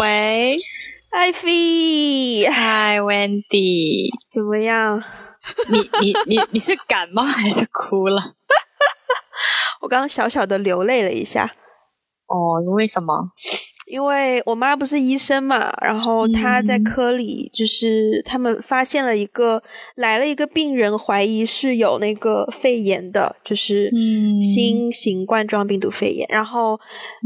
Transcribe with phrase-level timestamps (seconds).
[0.00, 0.56] 喂，
[1.10, 5.00] 艾菲，嗨，Wendy，怎么样？
[5.70, 8.34] 你你你你是感冒还是哭了？
[9.82, 11.48] 我刚刚小小的流泪了一下。
[12.26, 13.30] 哦，因为什么？
[13.94, 19.62] 因为我妈不是医生嘛，然后她在科里，就是他们发现了一个
[19.94, 23.88] 来了一个病人，怀疑是有那个肺炎的，就是
[24.42, 26.26] 新型冠状病毒肺炎。
[26.28, 26.76] 然后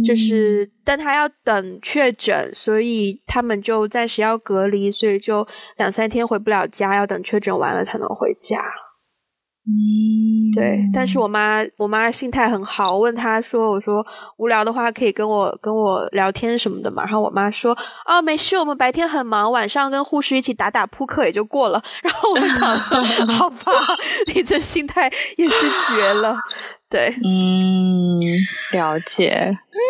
[0.07, 8.63] 就是，但他要等确诊，所以他们就暂时要隔离，所以就两三天回不了家，要等确诊完了才能回家。
[9.71, 12.93] 嗯，对，但是我妈，我妈心态很好。
[12.93, 14.03] 我问她说：“我说
[14.39, 17.77] 无聊的话可以跟我跟我聊天什么的嘛。”然后我妈说
[18.09, 22.79] ：“哦，没事，我们白天很忙，晚上跟护士一起打打扑克也就过了。”然后我想，
[23.29, 23.73] 好吧，
[24.33, 26.39] 你这心态也是绝了。
[26.89, 28.19] 对，嗯，
[28.73, 29.51] 了解。
[29.51, 29.85] 嗯，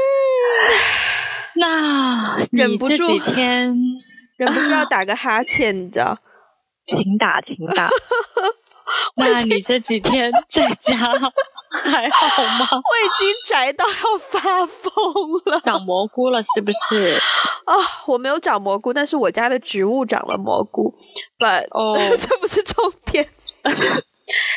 [1.54, 3.76] 那忍不住几天，
[4.36, 6.18] 忍不住要打个哈欠，你知道？
[6.84, 7.88] 请打，请打。
[9.16, 12.66] 那你这几天在家还好吗？
[12.72, 14.92] 我已经宅到要发疯
[15.46, 17.14] 了，长蘑菇了是不是？
[17.64, 17.74] 啊，
[18.06, 20.94] 我没有长蘑菇，但是我家的植物长了蘑菇。
[21.38, 23.28] But 哦，这不是重点。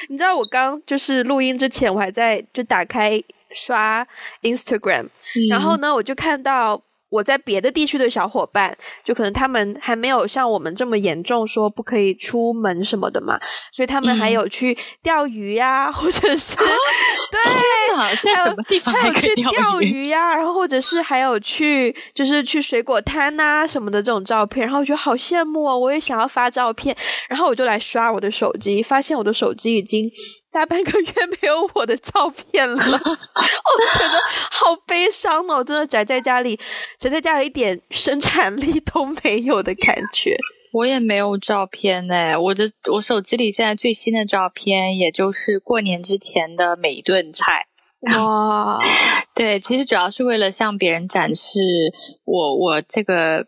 [0.09, 3.21] 你知道我刚就是录音之前，我还在就打开
[3.53, 4.05] 刷
[4.41, 5.07] Instagram，
[5.49, 6.81] 然后呢，我就看到。
[7.12, 13.38] 我在别的地区的小伙伴，就可能他们还没有像我们这么严重，说不可以出门什么的嘛，
[13.72, 26.95] 所以他们还有去钓鱼呀，或者是对，还有什么地方还有去钓鱼呀，然后或者是还有去就是去水果摊呐什么的这种照片，然后我觉得好羡慕哦，我也想要发照片，
[27.28, 30.09] 然后我就来刷我的手机，发现我的手机已经。
[30.52, 34.19] 大半个月没有我的照片了， 我觉得
[34.52, 35.63] 好悲伤哦！
[35.63, 36.59] 真的宅在家里，
[36.99, 40.35] 宅在家里一点生产力都没有的感觉。
[40.73, 47.67] 我也没有照片呢，我的我手机里现在最新的照片，也就是过年之前的每一顿菜。
[48.17, 48.77] 哇，
[49.36, 51.59] 对，其实主要是为了向别人展示
[52.26, 53.45] 我我这个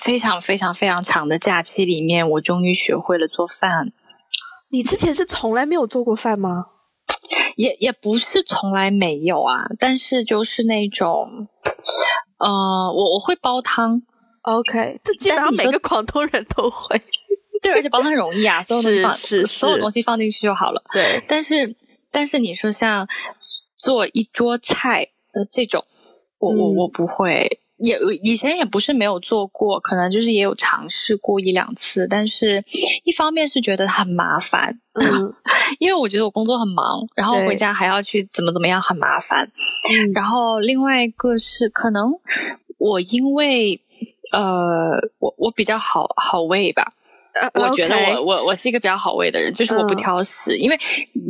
[0.00, 3.92] 非常非常非常长的假期里面，我终于学会了做饭。
[4.70, 6.66] 你之前是从来没有做过饭吗？
[7.56, 11.48] 也也不是从来没有啊，但是就是那种，
[12.38, 12.48] 呃，
[12.94, 14.00] 我我会煲汤
[14.42, 17.00] ，OK，这基本上每个广东人都会，
[17.60, 19.14] 对，而且煲汤容易啊， 所有东西放，
[19.46, 21.22] 所有东西放进去就好了，对。
[21.28, 21.76] 但是
[22.10, 23.06] 但是你说像
[23.76, 25.84] 做一桌菜的这种，
[26.38, 27.60] 我我我不会。
[27.78, 32.62] 也以前也不是没有做过，可能就是也有尝试过一两次，但是
[33.04, 35.34] 一方面是觉得很麻烦，嗯，
[35.78, 39.50] 因为我觉得我工作很忙，然后回家还要去怎么怎么样，很麻烦。
[39.90, 42.12] 嗯，然后另外一个是可能
[42.78, 43.80] 我因为
[44.32, 44.40] 呃，
[45.18, 46.94] 我我比较好好喂吧。
[47.54, 50.56] 我觉得我我我是一个比较好喂的人，就是我不挑食。
[50.56, 50.76] 因为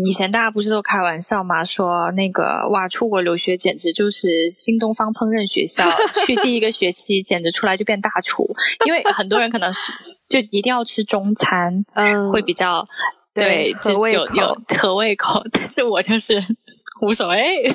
[0.05, 5.85] 以前大家不是都开玩笑嘛，说那个哇，出国留学简直就是新东方烹饪学校，
[6.27, 8.49] 去第一个学期简直出来就变大厨。
[8.87, 9.73] 因为很多人可能
[10.29, 12.87] 就一定要吃中餐，嗯，会比较
[13.35, 15.43] 对合胃口，合胃口。
[15.51, 16.43] 但是我就是
[17.01, 17.75] 无所谓，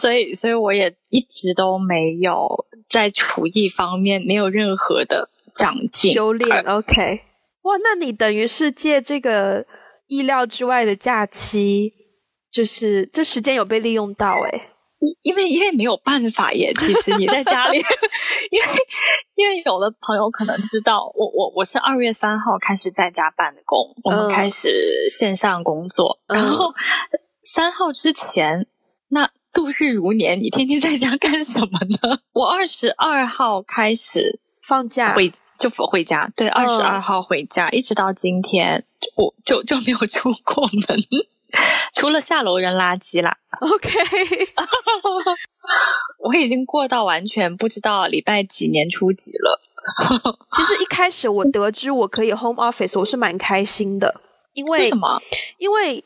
[0.00, 5.28] 所以所以我也一直都没有在厨艺方面没有任何的。
[5.54, 7.22] 长进修炼，OK，
[7.62, 9.66] 哇，那你等于是借这个
[10.08, 11.92] 意料之外的假期，
[12.50, 14.70] 就是这时间有被利用到哎，
[15.22, 17.78] 因为因为没有办法耶，其实你在家里，
[18.50, 18.66] 因为
[19.36, 26.72] 因为有的朋友可能知道，我我我是二月三号开始在家办公，我们开始线上工作，然后
[27.54, 28.66] 三号之前
[29.10, 32.20] 那度日如年，你天天在家干什么呢？
[32.32, 35.14] 我二十二号开始放假。
[35.14, 35.32] 回。
[35.58, 38.84] 就回家，对，二十二号回家，一直到今天，
[39.18, 40.96] 我就就没有出过门，
[41.96, 43.36] 除了下楼扔垃圾啦。
[43.60, 43.90] OK，
[46.22, 49.60] 我已经过到完全不知道礼拜几年初几了。
[50.52, 54.20] 其实一开始我得知我可以 home office，我是蛮开心的，
[54.54, 55.20] 因为什么？
[55.58, 56.04] 因为。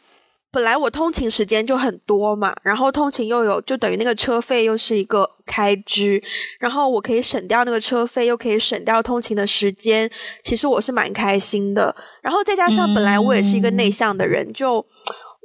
[0.53, 6.23] 本来我通勤时间就很多嘛，然后通勤又有，就等于那个车费又是一个开支，
[6.61, 10.11] 然后我可以省掉那个车费，又可以省掉通勤的时间，
[10.45, 11.97] 其实我是蛮开心的。
[12.21, 14.85] 然后再加上本来我也是一个内向的人，就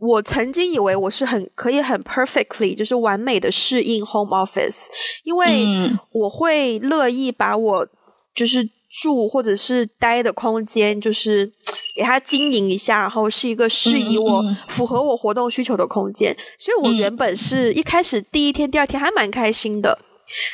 [0.01, 4.87] 我曾经以为我是很可以很 perfectly 就是完美的适应 home office，
[5.23, 5.65] 因为
[6.11, 7.87] 我会乐意把我
[8.35, 8.69] 就是
[9.01, 11.53] 住或者是待的空间就是。
[11.97, 16.37] 给它经营一下，然后是一个适宜我、符合我活动需求的空间。
[16.55, 19.97] 所以，我原本是一开始第一天、第二天还蛮开心的。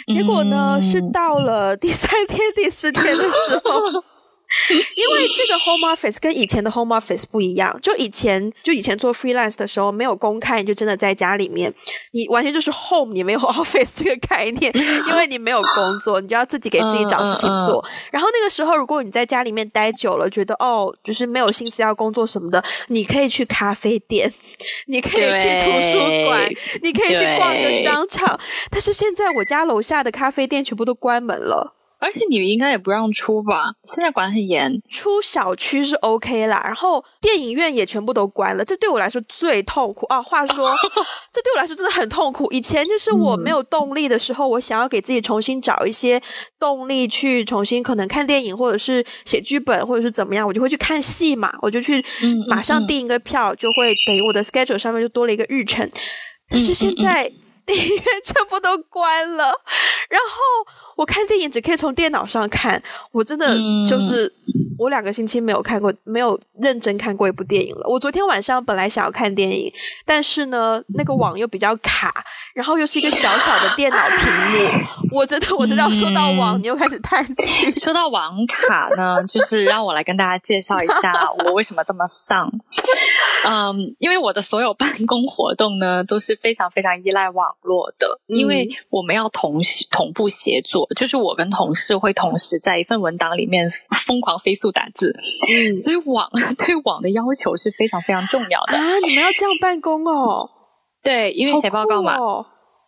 [0.08, 4.04] 结果呢，是到了第三天、第四天的时候。
[4.96, 11.74] 因为这个 home office 跟以前的 home office 不一样，就以前就以前做 freelance 的时候没有公开，你就真的在家里面，
[12.12, 14.72] 你完全就是 home，你没有 office 这个概念，
[15.10, 17.84] 因为你没有工作，你就要自己给自己找事情做。
[18.12, 24.32] 然后那个时候，如果你在家里面待久了，觉得哦，就是没有心思要工作什么的，你可以去咖啡店，
[24.88, 26.50] 你可以去图书馆，
[26.82, 28.40] 你可以去逛个商场。
[28.70, 31.76] 但是现在我家楼下的咖啡店全部都关门了。
[32.04, 33.74] 而且你们应该也不让出吧？
[33.86, 36.62] 现在管很严，出小区是 OK 啦。
[36.66, 40.22] 然后电影院也全部都关了，这对我来说最痛苦啊！
[40.22, 40.70] 话说，
[41.32, 42.52] 这对我来说真的很痛苦。
[42.52, 46.22] 以前就是我没有动力的时候，我想要给自己重新找一些
[46.60, 52.04] 动力去重新可能看电影，或者是写剧本，或者是怎么样，我就会去看戏嘛，我就去
[52.50, 55.90] 马上订一个票，就会等于我的 schedule 上面就多了一个日程。
[56.50, 57.32] 但是现在
[57.66, 59.46] 电影院全部都关了，
[60.10, 60.83] 然后。
[60.96, 62.82] 我看电影只可以从电脑上看，
[63.12, 63.56] 我真的
[63.88, 64.32] 就是
[64.78, 67.86] 我两个星期没有看过，没有认真看过一部电影了。
[67.88, 69.72] 我昨天晚上本来想要看电影，
[70.06, 72.14] 但是呢，那个网又比较卡，
[72.54, 74.18] 然后又是一个小小的电脑屏
[74.52, 77.72] 幕，我真的我真的要说到网，你又开始叹气。
[77.80, 81.14] 说到网卡呢，就是让我来跟大家介绍一下
[81.46, 82.52] 我为什么这么丧。
[83.46, 89.60] 嗯，因为我的所有办公活动呢都是非常非常依赖网络的，因为我们要同
[89.92, 90.88] 同步协作。
[90.96, 93.70] 就是我跟同事会同时在一份文档里面
[94.06, 95.14] 疯狂飞速打字，
[95.52, 99.00] 嗯，所以网 对网的要求是非常非常重要的啊！
[99.06, 100.50] 你们要这样办公哦？
[101.04, 102.16] 对，因为写报告嘛，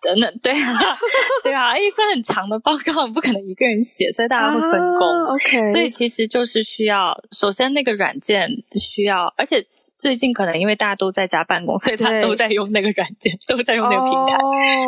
[0.02, 0.74] 等等，对啊，
[1.44, 5.26] 对啊，一份很长的报告不可能一个人写，所以大家会分工。
[5.34, 8.50] OK，所以其实就是需要，首先那个软件
[8.80, 9.66] 需要，而且。
[9.98, 14.38] 最近可能因为大家都在家办公，所以他都在用那个软件，都在用那个平台。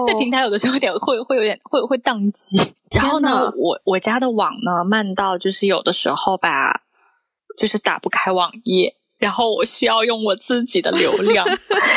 [0.05, 2.57] 那平台有的时候有点会会有点会会宕机。
[2.91, 6.81] 然后呢，我我家的网呢慢到就是有的时候吧，
[7.57, 11.47] 就是打不开网页，然后我需要用我自己的流量。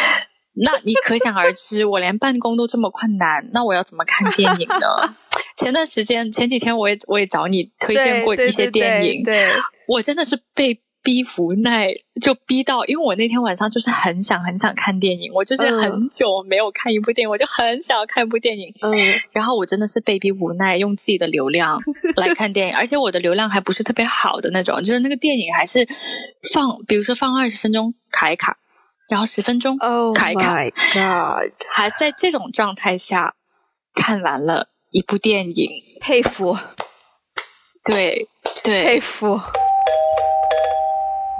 [0.54, 5.14] 那你可想而知，我连办公都这么困难，那我要怎么看电影呢？
[5.56, 9.52] 前段时间前几天我也我也找你推荐过一些电影，对
[9.88, 10.80] 我真的是被。
[11.02, 11.88] 逼无奈
[12.20, 18.74] 就逼到，因为我那天晚上就是很想很想看电影，我就是很久没有看一部电影，我就很想要看一部电影。
[18.82, 18.92] 嗯，
[19.32, 21.78] 然后我真的是被逼无奈，用自己的流量
[22.16, 25.88] 来看电影，而且我的流量还不是特别好的那种，就是那个电影还是
[26.52, 28.58] 放，比如说放二十分钟卡一卡，
[29.08, 29.78] 然后十分钟
[30.14, 30.54] 卡一卡，
[31.72, 33.34] 还在这种状态下
[33.94, 35.70] 看完了一部电影，
[36.00, 36.58] 佩服，
[37.84, 38.28] 对
[38.62, 39.40] 对，佩服。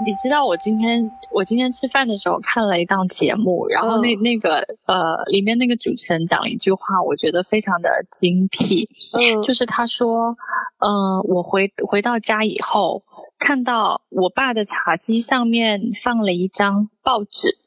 [0.05, 8.87] 你知道我今天我今天吃饭的时候看了一档节目，然后那那个呃里面那个主持人讲了一句话，我觉得非常的精辟。
[9.19, 10.35] 嗯，就是他说，
[10.79, 13.03] 嗯，我回回到家以后，
[13.37, 17.57] 看到我爸的茶几上面放了一张报纸，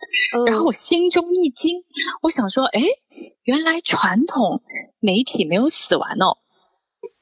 [0.46, 1.84] 然后我心中一惊，
[2.22, 2.80] 我想说，哎，
[3.44, 4.62] 原来传统
[4.98, 6.38] 媒体没有死完哦！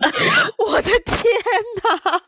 [0.66, 1.24] 我的天
[1.82, 2.22] 哪！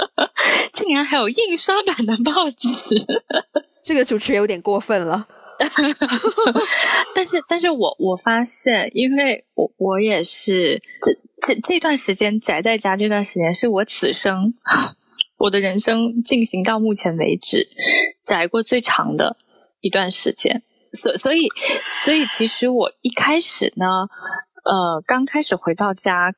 [0.72, 3.06] 竟然还有印刷版的报纸，
[3.82, 5.26] 这个主持人有点过分了。
[7.14, 14.52] 但是，但是我我发现，因为我我也是这这这段时间宅在家，这段时间是我此生
[15.38, 17.68] 我的人生进行到目前为止
[18.22, 19.38] 宅过最长的
[19.80, 20.62] 一段时间。
[20.92, 21.48] 所所以，
[22.04, 23.86] 所以其实我一开始呢，
[24.64, 26.34] 呃，刚开始回到家。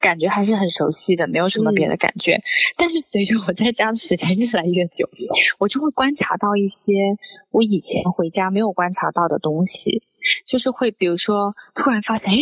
[0.00, 2.40] 感觉还是很熟悉的，没有什么别的感觉。
[2.76, 5.08] 但是随着我在家的时间越来越久，
[5.58, 6.92] 我就会观察到一些
[7.50, 10.02] 我以前回家没有观察到的东西，
[10.46, 12.36] 就是会比如说突然发现，哎，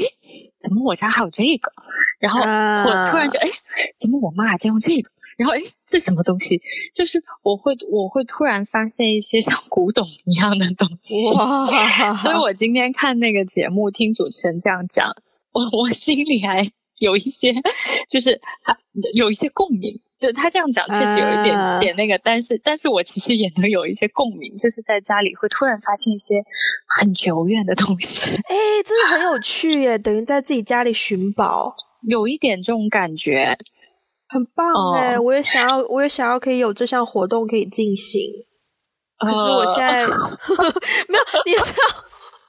[0.59, 1.73] 怎么我家还有这个？
[2.19, 3.49] 然后我突然就，哎，
[3.99, 5.11] 怎么我妈还在用这个？
[5.37, 6.61] 然后，哎，这什么东西？
[6.95, 11.15] 就是我会我会突然发现一些像古董一样的东西。
[11.35, 15.15] 哇所以我今天看那个节目，听主持人这样讲，
[15.53, 16.71] 我我心里还。
[16.99, 17.53] 有一些，
[18.11, 18.77] 就是他
[19.15, 26.35] 有一些共鸣，就他这样讲确实有一点点那个，但是但是我其实也能有一些共鸣，就是在家里会突然发现一些
[26.99, 31.75] 很久远的东西，哎，真的很有趣耶，等于在自己家里寻宝，
[32.09, 33.59] 有一点这种感觉，
[34.29, 38.23] 很棒哎，我也想要，我也想要可以有这项活动可以进行，
[39.19, 42.05] 可是我现在 没有，你知道。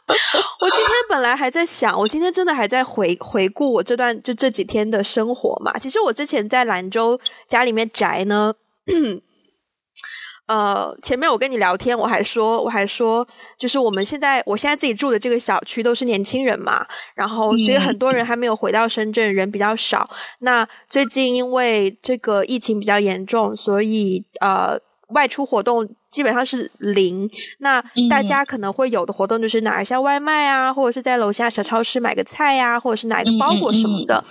[0.61, 5.77] 我今天本来还在想，我今天真的还在回回顾我这段就这几天的生活嘛。
[5.77, 8.53] 其实我之前在兰州家里面宅呢，
[10.47, 20.09] 呃，前面我跟你聊天，我还说，我还说，就是我们现在，我现在自己住的这个小区都是年轻人嘛，然后所以很多人还没有回到深圳，人比较少。
[20.39, 25.89] 那最近因为这个疫情比较严重，所以呃，外出活动。
[26.17, 34.23] 基本上是零，那大家可能会有的活动就是拿一下外卖啊，或者是在楼下小超市买个菜呀，或者是拿一个包裹什么的，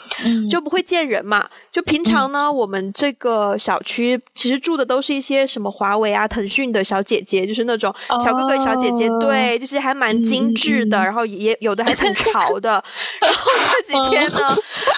[0.51, 1.49] 就不会见人嘛。
[1.71, 12.83] 就平常呢，我们这个小区其实住的都是一些什么华为啊、腾讯的小姐姐，就是那种小哥哥、小姐姐，对，就是还蛮精致的，然后也有的还挺潮的。
[13.23, 13.53] 然后
[13.87, 14.57] 这几天呢，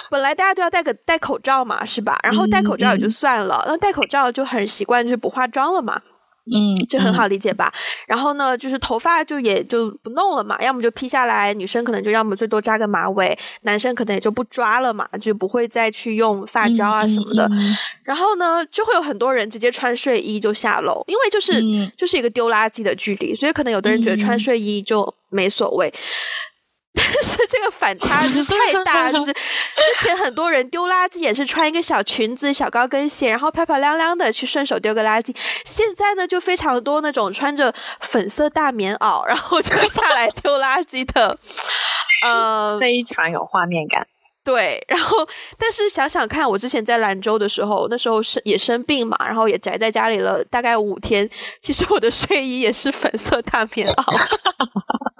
[0.09, 2.17] 本来大家都要戴个戴口罩嘛，是吧？
[2.23, 6.01] 然后戴口罩也就算了，那戴口罩就很习惯，就是不化妆了嘛。
[6.51, 7.71] 嗯，这很好理解吧？
[8.07, 17.49] 然后呢，就是头发就也就不弄了嘛，要么就披下来，女生可能就要么最多扎个马尾，男生可能也就不抓了嘛，就不会再去用发胶啊什么的。
[18.03, 21.61] 然后呢，就会有很多人直接穿睡衣就下楼，因为就是
[21.95, 25.93] 就是一个丢垃圾的距离，所以可能有的人觉得穿睡衣就没所谓。
[26.91, 29.39] 但是这个反差是 太大，就是之
[30.01, 35.35] 前很多人丢垃圾也是穿一个小裙子、小高跟鞋，然后漂漂亮亮的去顺手丢个垃圾。
[35.65, 41.37] 现在呢，就非常多那种穿着粉色大棉袄，然后就下来丢垃圾的，
[42.25, 44.07] 呃，非常有画面感。
[44.43, 45.17] 对，然后
[45.59, 51.29] 但是想想看，我之前在兰州的时候，那时候生也生病嘛，然后也宅在家里了大概五天。
[51.61, 54.03] 其实我的睡衣也是粉色大棉袄。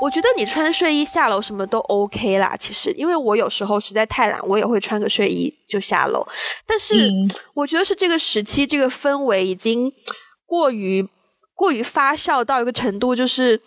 [0.00, 6.26] 我觉得你穿睡衣下楼什么都 OK 啦，其实，因为我有时候实在太懒，我也会穿个睡衣就下楼。
[6.66, 7.10] 但是
[7.54, 9.92] 我觉得是这个时期，这个氛围已经
[10.46, 11.08] 过于
[11.54, 13.60] 过于发酵到一个程度，就是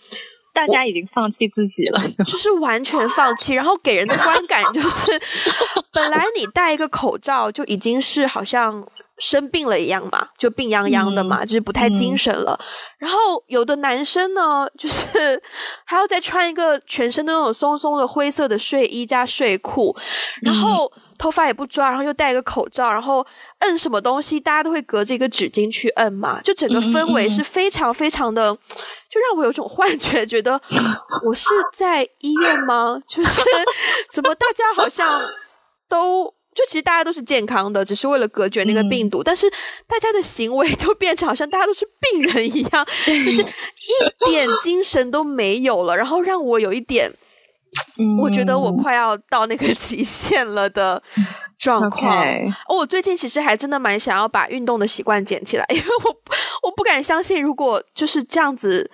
[0.53, 5.11] 大家已经放弃自己了，就是完全放弃，然后给人的观感就是，
[5.91, 8.88] 本来你戴一个口罩就已经是好像。
[9.21, 12.59] 生病了一样嘛，就病殃殃的嘛，就是不太精神了。
[12.97, 15.39] 然后有的男生呢，就是
[15.85, 19.95] 还要再穿一个全身的那种松松的灰色的睡衣加睡裤，
[20.41, 23.23] 然后头发也不抓，然后又戴一个口罩，然后
[23.59, 28.51] 摁什么东西，大家都会隔着一个纸巾去摁嘛，就整个氛围是非常非常的，
[29.07, 30.59] 就让我有种幻觉，觉得
[31.27, 32.99] 我是在医院吗？
[33.07, 33.43] 就是
[34.11, 35.21] 怎么大家好像
[35.87, 36.33] 都。
[36.53, 39.50] 就其实大家都是健康的，只是为了隔绝那个病毒，但是
[39.88, 47.10] 大家的行为就变成好像大家都是病人一样， 就是一点精神都没有了，然后让我有一点，
[48.22, 51.01] 我觉得我快要到那个极限了的
[51.58, 52.25] 状况。
[52.67, 56.15] 我最近其实还真的蛮想要把运动的习惯捡起来，因为我
[56.63, 58.91] 我不敢相信，如果就是这样子。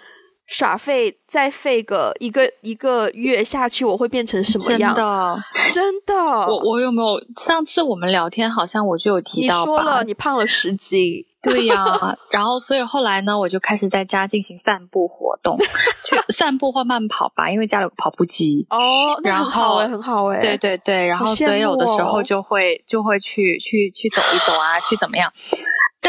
[0.48, 4.96] 耍废再废个一个一个月下去，我会变成什么样？
[4.96, 6.14] 真的，真的。
[6.16, 11.26] 我我有没有上次我们聊天，好像我就有提到，你说了你胖了十斤。
[11.44, 11.86] 对呀，
[12.32, 15.56] 然后所以后来呢，我就开始在家进行散步活动，
[16.10, 18.66] 去散步或慢跑吧，因为家里有跑步机。
[18.70, 25.32] 哦，然后很好哎，对对对，然后所以有的时候就会就会去去去走一走啊，去怎么样？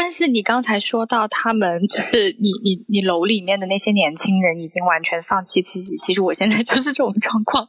[0.01, 5.97] 但是你刚才说到他们，就是你你你楼里面的那些年轻人已经完全放弃自己。
[5.97, 7.67] 其实我现在就是这种状况，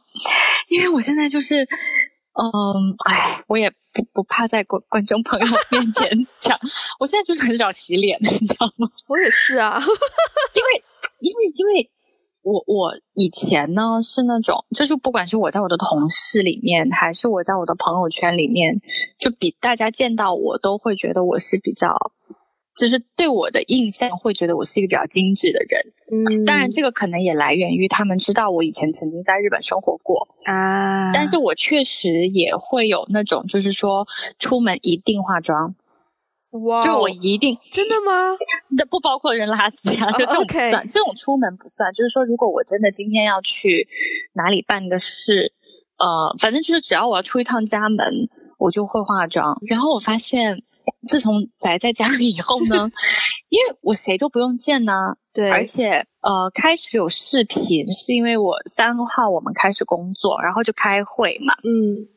[0.69, 6.09] 因为我现在就是，嗯，哎，我也不不怕在观观众朋友 面前
[6.39, 6.57] 讲，
[7.01, 8.87] 我现在就是很少洗脸，你知道吗？
[9.09, 9.77] 我也是啊，
[10.55, 10.83] 因为
[11.19, 11.91] 因为因为
[12.43, 18.81] 我我以前呢是那种，就是不管是我在我的同事里面，还是我在我的朋友圈里面，
[19.19, 21.95] 就比大家见到我都会觉得我是比较。
[22.73, 34.07] 就是对我的印象会觉得我是一个比较精致的人，嗯，当然这个可能也来源于他们知道我以前曾经在日本生活过啊，但是我确实也会有那种就是说
[34.39, 35.75] 出门一定化妆，
[36.51, 38.35] 哇，就我一定真的吗？
[38.77, 41.91] 那不包括扔垃圾啊，就这种不算，这种出门不算。
[41.93, 43.87] 就是说，如果我真的今天要去
[44.33, 45.53] 哪里办个事，
[45.97, 49.57] 呃，反正就是只要我要出一趟家门，我就会化妆。
[49.67, 50.61] 然后我发现。
[51.07, 52.89] 自从宅在家里以后呢，
[53.49, 62.09] 因为我谁都不用见呢，对，而且呃开始有视频，是因为我三号我们开始工作，然后就开会嘛，嗯，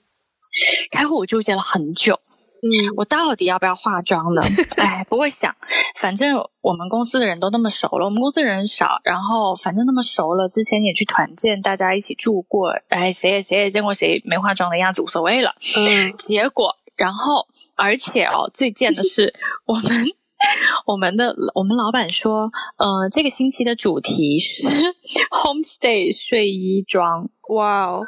[0.91, 2.19] 开会我纠结了很久，
[2.65, 4.41] 嗯，我到底要不要化妆呢？
[4.81, 5.55] 哎，不会想，
[6.01, 17.47] 反正我们公司的人都那么熟了，我们公司人少，然后反正那么熟了，之前也去团建，大家一起住过，哎，谁也谁也见过谁没化妆的样子，无所谓了，嗯，结果然后。
[17.77, 19.35] 而且哦，最贱的是，
[19.67, 19.83] 我们
[20.87, 24.63] 我们的我们老板说，呃，这个星期的主题是
[25.29, 27.29] homestay 睡衣装。
[27.49, 28.03] 哇哦，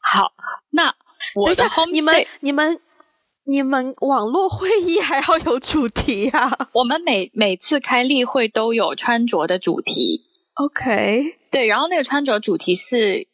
[0.00, 0.32] 好，
[0.70, 0.94] 那
[1.34, 2.80] 我的 homestay，你们你们
[3.44, 10.22] 你们网络会议还要有主题呀、 我们每每次开例会都有穿着的主题
[10.54, 13.26] ，OK，对，然后那个穿着主题是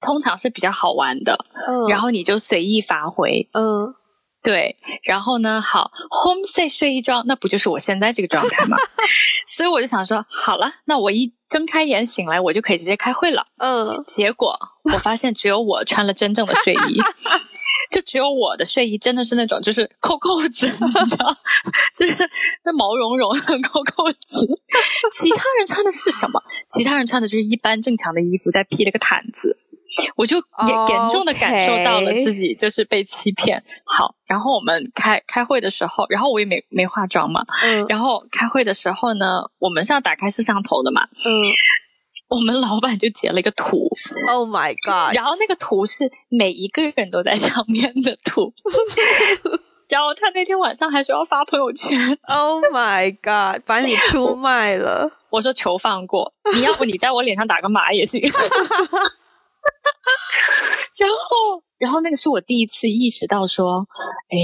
[0.00, 3.48] 通常是比较好玩的，嗯，然后你就随意发挥。
[3.52, 3.94] 嗯。
[4.44, 8.76] 对，然后呢，好，homestay 睡衣装，那不就是我现在这个状态吗？
[9.48, 13.42] 所以我就想说，好了，那我一睁开眼醒来，我就可以直接开会了。
[13.56, 17.00] 嗯，结果我发现只有我穿了真正的睡衣，
[17.94, 21.36] 就只有我的睡衣真的是那种就是扣扣子，你知道，
[21.96, 22.28] 就是
[22.64, 24.60] 那毛茸茸的扣扣子。
[25.12, 26.42] 其他人穿的是什么？
[26.76, 29.56] 其他人穿的就是一般正常的衣服，再披了个毯子。
[30.16, 33.62] 我就严哦严重的感受到了自己就是被欺骗。
[33.84, 39.24] 好，然后我们开开会的时候，然后我也没没化妆嘛，嗯然后开会的时候呢，
[39.60, 41.30] 我们是要打开摄像头的嘛，嗯
[42.34, 43.88] 我们老板就截了一个图
[44.28, 48.52] ，，Oh my God，然后那个图是每一个人都在上面的图，
[49.88, 51.88] 然后他那天晚上还说要发朋友圈
[52.26, 55.10] ，Oh my God，把你出卖了。
[55.30, 58.20] 我说求放过，你要不你在我脸上打个码也行。
[60.96, 63.86] 然后，然后那个是我第一次意识到说，
[64.30, 64.38] 哎，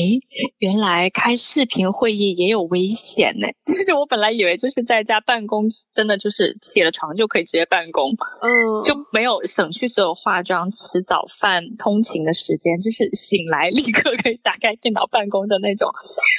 [0.59, 3.47] 原来开视频会议也有危险呢。
[3.65, 8.11] 就是我本来以为就是在家办公，真的就是起了床就可以直接办公，
[8.43, 15.89] 嗯，就没有省去所有化妆、吃早饭、通勤的时间，就是醒来立刻可以打开电脑办公的那种。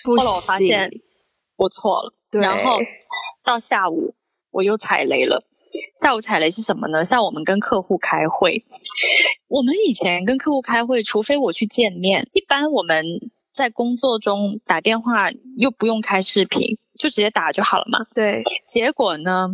[0.05, 0.89] 后来我发现
[1.55, 2.79] 我错了，然后
[3.43, 4.13] 到下午
[4.51, 5.43] 我又踩雷了。
[5.99, 7.05] 下午踩雷是什么呢？
[7.05, 8.65] 像我们跟客户开会，
[9.47, 13.05] 我们以前跟客户开会，除非我去见面，一般我们
[13.51, 17.99] 在工作中打电话又不用开视频，就直接打就好了嘛。
[18.13, 19.47] 对，结果呢，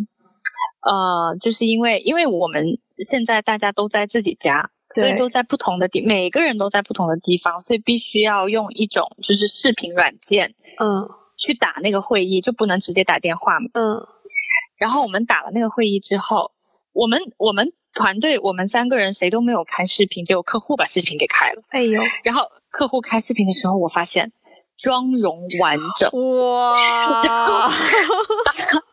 [0.82, 13.70] 呃，就是因为因为我们现在大家都在自己家，所以都在不同的地，每个人都在不同的地方，所以必须要用一种就是视频软件嗯去打那个会议，就不能直接打电话嘛。
[13.74, 14.08] 嗯
[14.78, 16.52] 然后我们打了那个会议之后，
[16.94, 21.62] 我们我们团队我们三个人谁都没有开视频，结果客户把视频给开了。
[21.70, 24.32] 哎呦，然后客户开视频的时候，我发现
[24.78, 26.94] 妆容完整，哇，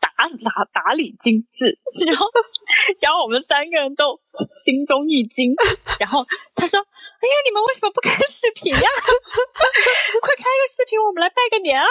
[0.01, 2.27] 打打打理精致，然后
[3.01, 4.19] 然后我们三个人都
[4.49, 5.55] 心中一惊，
[6.01, 8.81] 然后他说：“哎呀，你们为什么不开视频呀、
[10.23, 11.87] 快开个视频，我们来拜个年啊！”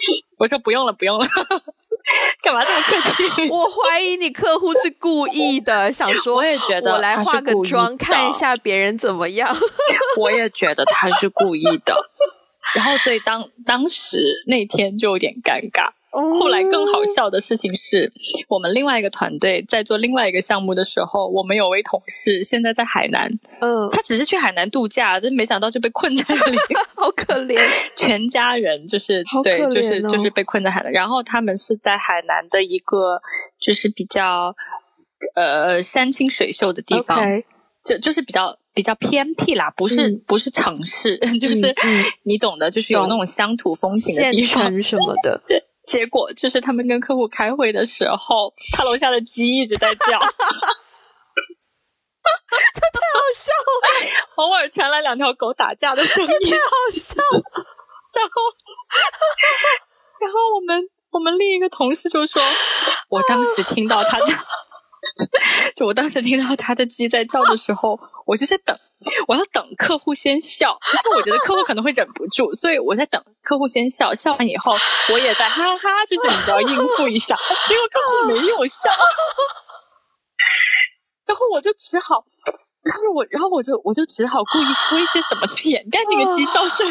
[0.38, 1.26] 我说：“不用了，不用了，
[2.42, 9.54] 干嘛这么客气？” 我怀疑你客户是故意的，想说我也觉得我来化个故意妆，看一下别人怎么样。
[10.18, 11.94] 我也觉得他是故意的。
[12.74, 15.90] 然后，所以当当时那天就有点尴尬。
[16.10, 18.12] 后来更好笑的事情是，
[18.48, 26.58] 我们另外一个团队在做另外一个项目的时候，我们有位同事现在在海南，嗯，他只是去海南度假，真没想到就被困在那里，
[26.96, 27.60] 好可怜。
[27.96, 30.90] 全家人就是好对，就是就是被困在海南。
[30.92, 33.20] 然后他们是在海南的一个
[33.60, 34.54] 就是比较
[35.36, 37.18] 呃山清水秀的地方
[37.84, 44.64] 就就是比较比较偏僻啦，不是、嗯不是城市， 就是、嗯嗯你懂的，就是有那种乡土风情的县地方。
[44.64, 45.40] 城什么的，
[45.90, 50.22] 结果就是他们跟客户开会的时候，他楼下的鸡一直在叫， 太
[53.12, 53.72] 好笑了，
[54.36, 57.42] 偶尔传来两条狗打架的声音，太好笑了。
[58.14, 58.40] 然后，
[60.20, 62.40] 然后我们我们另一个同事就说，
[63.10, 64.26] 我当时听到他的，
[65.74, 68.76] 就我当时听到他的鸡在叫的时候，我就在等，
[69.26, 73.20] 我要等客户先笑，因为我觉得客户可能会忍不住，所以我在等
[73.50, 74.70] 客户先笑，笑完以后
[75.12, 77.34] 我也在哈哈，就是你知道应付一下，
[77.66, 78.88] 结果客户没有笑，
[81.26, 82.22] 然后我就只好。
[82.84, 86.86] 然后我，然后我就我就只好故意说一些什么去掩盖那个鸡叫声。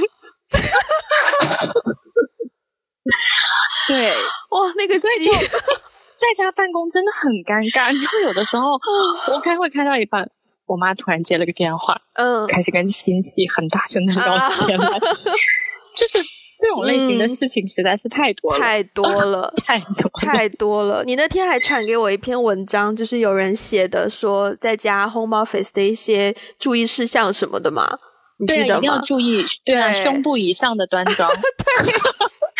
[3.88, 4.12] 对，
[4.50, 7.86] 哇，那个鸡所以就在家办公真的很尴尬。
[7.86, 8.68] 然后有的时候
[9.32, 10.30] 我开会开到一半，
[10.66, 15.00] 我妈突然接了个电话，嗯，开始跟亲戚很大声的聊起天来，
[15.96, 16.20] 就是
[16.60, 19.54] 这种类型的事情实在是太多了，太多了。
[19.66, 20.20] 太多了。
[20.20, 21.04] 太多了！
[21.06, 27.98] 你那天还传给我一篇文章，就是有人写的，说在家 home office 的一些注意事项什么的嘛，
[28.40, 29.02] 你记得一定要吗？
[29.06, 31.30] 注意，对啊，对胸部以上的端庄。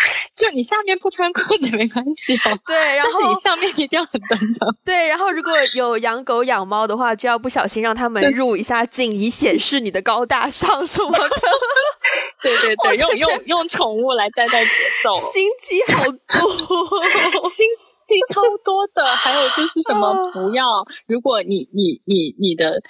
[0.36, 4.76] 就你下面不穿裤子没关系哦，对， 然后你上面一定要很端庄。
[4.84, 11.28] 对，然后如果有养狗养猫的话，就要不小心让他们入一下镜，以显示你的高大上什么的。
[12.42, 14.70] 对对对，用用用宠物来带带节
[15.04, 17.66] 奏，心机好多，心
[18.06, 19.04] 机超多的。
[19.04, 20.64] 还有就是什么啊不要，
[21.06, 22.80] 如果你你你你的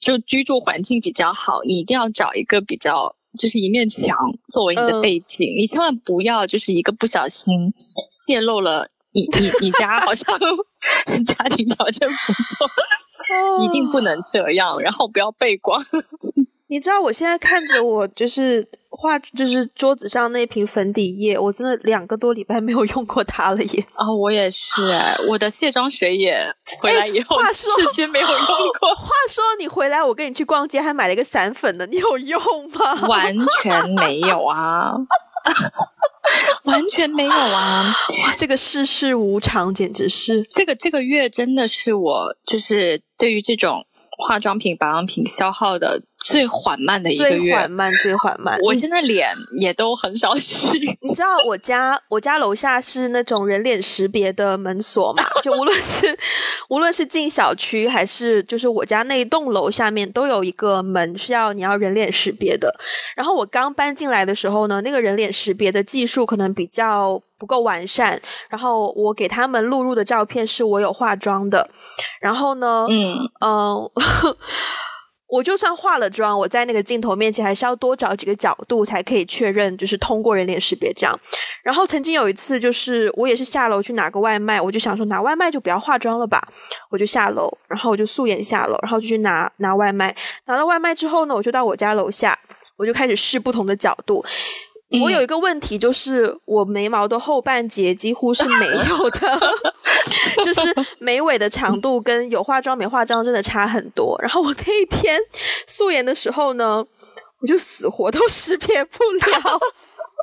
[0.00, 4.16] 就居住环境比较好，你一定要找一个比较就是一面墙
[4.48, 7.72] 作为你的背景，你千万不要就是一个不小心
[8.10, 10.38] 泄露了你你你家好像
[11.24, 12.68] 家庭条件不错，
[13.64, 15.84] 一定不能这样，然后不要背光。
[16.72, 23.86] 你知道我现在看着我就是画，就是桌子上那瓶粉底液，我真的两个多礼拜没有用过它了耶！
[23.92, 24.90] 啊，我也是，
[25.28, 26.34] 我的卸妆水也
[26.80, 28.94] 回来以后，话说至今没有用过。
[28.94, 32.40] 话说你回来，我跟你去逛街还买了一个散粉呢，你有用
[32.72, 32.94] 吗？
[33.06, 34.94] 完全没有啊，
[36.64, 37.84] 完全没有啊！
[38.24, 43.84] 哇，这个世事无常，简直是这个这个月真的是我就是对于这种。
[44.24, 48.58] 化妆品、保养品消耗的最缓慢的一个月，最缓慢、最缓慢。
[48.62, 50.78] 我现在脸也都很少洗。
[51.00, 55.24] 你知道我家我家楼下是那种人脸识别的门锁嘛？
[55.42, 56.18] 就无论是
[56.68, 62.74] 无论是进小区还是就是我家那一栋楼下面都有一个门是要你要人脸识别的。
[63.16, 67.22] 然后我刚搬进来的时候呢，那个人脸识别的技术可能比较。
[67.42, 71.68] 不够完善，然后我给他们录入的照片是我有化妆的，
[72.20, 73.90] 然后呢，嗯嗯，
[75.32, 81.18] 我就算化了妆，我在那个镜头面前还是要多找几个角度才可以确认，就是通过人脸识别这样。
[81.62, 86.46] 然后曾经有一次，就是我也是下楼去拿个外卖，我就想说拿外卖就不要化妆了吧，
[86.90, 90.14] 我就下楼，然后我就素颜下楼，然后就去拿拿外卖。
[90.44, 92.38] 拿了外卖之后呢，我就到我家楼下，
[92.76, 94.22] 我就开始试不同的角度。
[95.00, 99.40] 我有一个问题，就是我眉毛的后半截几乎是没有的，
[100.44, 104.18] 就是眉尾的长度跟有化妆没化妆真的差很多。
[104.20, 105.20] 然后我那一天
[105.66, 106.84] 素颜的时候呢，
[107.40, 109.60] 我就死活都识别不了。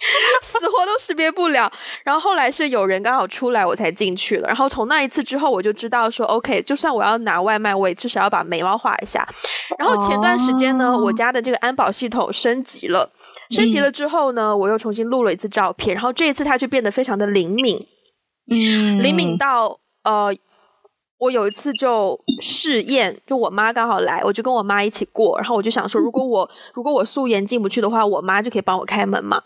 [0.41, 1.69] 死活都识别不了，
[2.05, 4.47] 然后后来是有人刚好出来，我才进去了。
[4.47, 9.27] 然后从那一次之后，我就知道说，OK，就算我要拿外卖，我也至少要把眉毛画一下。
[9.77, 13.11] 然后前段时间呢，我家的这个安保系统升级了，
[13.49, 17.87] 升级了之后呢，我又重新录了一次照片，然后这一次它就变得非常的灵敏，
[18.51, 20.33] 嗯，灵敏到呃，
[21.17, 29.41] 我有一次就试验，就我妈刚好来，我就跟我妈一起过，然后我就想说，如果我如果我素颜进不去的话，我妈就可以帮我开门嘛。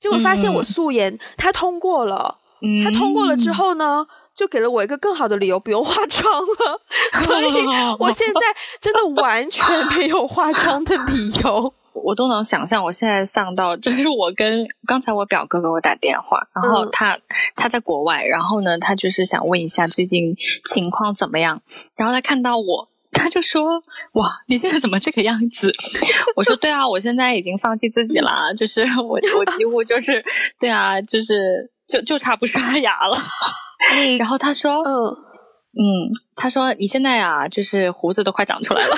[0.00, 2.36] 结果发现我素颜，她通过了。
[2.84, 6.80] 她通过了之后呢，就给了我一个更好的理由，不用化妆了。
[7.24, 7.66] 所以
[7.98, 8.40] 我现在
[8.80, 11.72] 真的完全没有化妆的理由。
[12.04, 17.18] 我都能想象，我现在丧到 就是我跟刚才我表哥给我打电话，然后他
[17.56, 20.34] 他在国外，然后呢，他就是想问一下最近
[20.64, 21.62] 情况怎么样。
[21.96, 22.88] 然后他看到我。
[23.10, 23.64] 他就说
[24.12, 25.72] ：“哇，你现在怎么这个样子？”
[26.36, 30.22] 我说：“对啊，我现在已经放弃自己了，就是我我几乎就是
[30.60, 33.16] 对啊，就是就就差不刷牙了。”
[34.20, 35.82] 然后他说：“嗯嗯，
[36.36, 38.94] 他说你现在啊，就是胡子都快长出来了。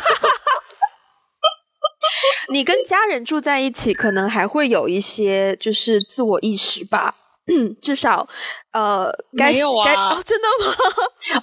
[2.53, 7.17] 你跟家人住在一起，可能还会有一些就是自我意识吧。”
[7.53, 8.29] 嗯，至少，
[8.73, 10.73] 呃，没有啊，真的吗？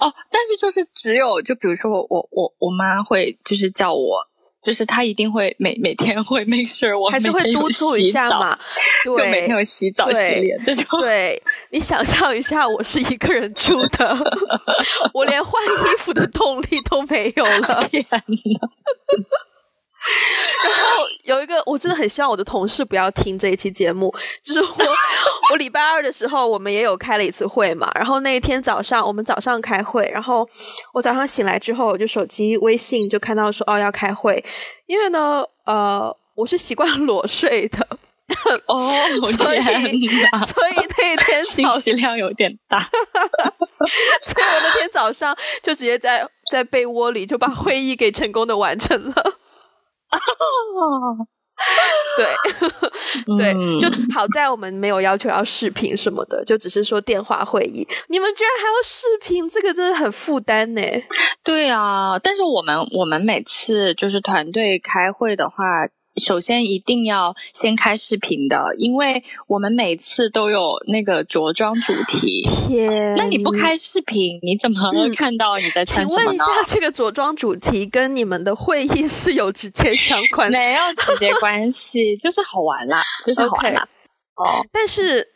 [0.00, 4.16] 哦，但是就是只有，就比如说我我我我妈会就是叫我，
[4.62, 8.58] 就是她一定会每每天会 make sure 我还是会督促一下嘛，
[9.04, 10.84] 对，每天有洗澡洗脸这种。
[11.00, 14.16] 对你想象一下，我是一个人住的，
[15.12, 18.18] 我连换衣服的动力都没有了，天哪！
[20.64, 24.14] 然后有一个，我真的很希望我的同事不要听这一期节目。
[24.42, 24.68] 就是我，
[25.50, 27.90] 我礼拜二的时候，我们也有开了一次会嘛。
[27.94, 30.48] 然后那一天早上，我们早上开会，然后
[30.92, 34.42] 我早上醒来之后，我就手机微信就看到说哦要开会，
[34.86, 37.86] 因为呢，呃，我是习惯裸睡的
[38.66, 42.82] 哦， 所以所以那天信息量有点大，
[44.22, 49.14] 所以我那天早上就直接在在被窝里就把会议给成功的完成了。
[52.16, 52.26] 对
[53.36, 57.86] 对，就好在我们没有要求要视频什么的，就只是说电话会议。
[58.08, 60.82] 你们居然还要视频，这个真的很负担呢。
[61.42, 65.56] 对啊，但是我们我们每次就是团队开会的话。
[66.18, 72.42] 首先一定要先开视频的，因为我们每次都有那个着装主题。
[72.42, 74.78] 天，那你不开视频，你怎么
[75.16, 80.50] 看到你在穿什么请问一下，这个着装主题跟你们的会议是有直接相关？
[80.50, 83.88] 没有直接关系，就是好玩啦，就是好玩啦。
[84.34, 85.28] 哦，但是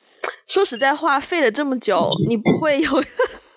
[0.47, 3.05] 说实在话，费了这么久，你不会有？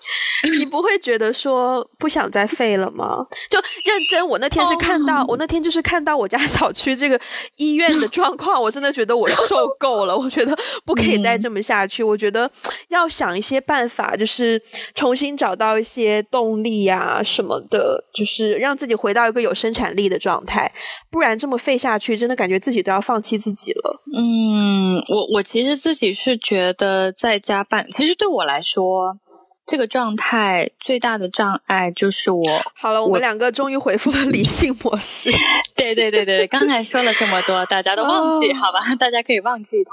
[0.58, 3.26] 你不会觉得说不想再废了吗？
[3.50, 7.20] 就认真，我那天是看到，我那天就是看到我家小区这个
[7.56, 10.16] 医院的状况，我真的觉得我受够了。
[10.16, 12.02] 我觉得不可以再这么下去。
[12.02, 12.50] 我觉得
[12.88, 14.60] 要想一些办法，就是
[14.94, 20.70] 重新找到一些动力啊什么的，就是让自己回到一个有生产力的状态。
[21.10, 24.00] 不然这么废下去，真的感觉自己都要放弃自己了。
[24.16, 29.18] 嗯，我我其实自己是觉得在家办，其实对我来说。
[29.66, 32.42] 这个状态最大的障碍就是我。
[32.74, 35.30] 好了，我们两个终于回复了理性模式。
[35.74, 38.94] 对对对对，刚才说了这么多，大家都忘记好吧？
[38.98, 39.92] 大家可以忘记它。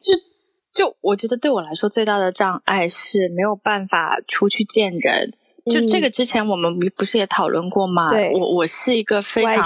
[0.00, 0.14] 就
[0.72, 5.34] 就我觉得对我来说最大的障碍是没有办法出去见人。
[5.66, 8.08] 就这个之前我们不是也讨论过吗？
[8.08, 9.64] 对，我我是一个非常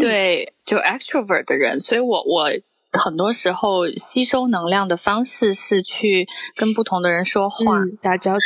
[0.00, 2.50] 对就 extrovert 的人，所以我我。
[2.92, 8.38] 很多时候，吸收能量的方式是去跟不同的人说话、打交道、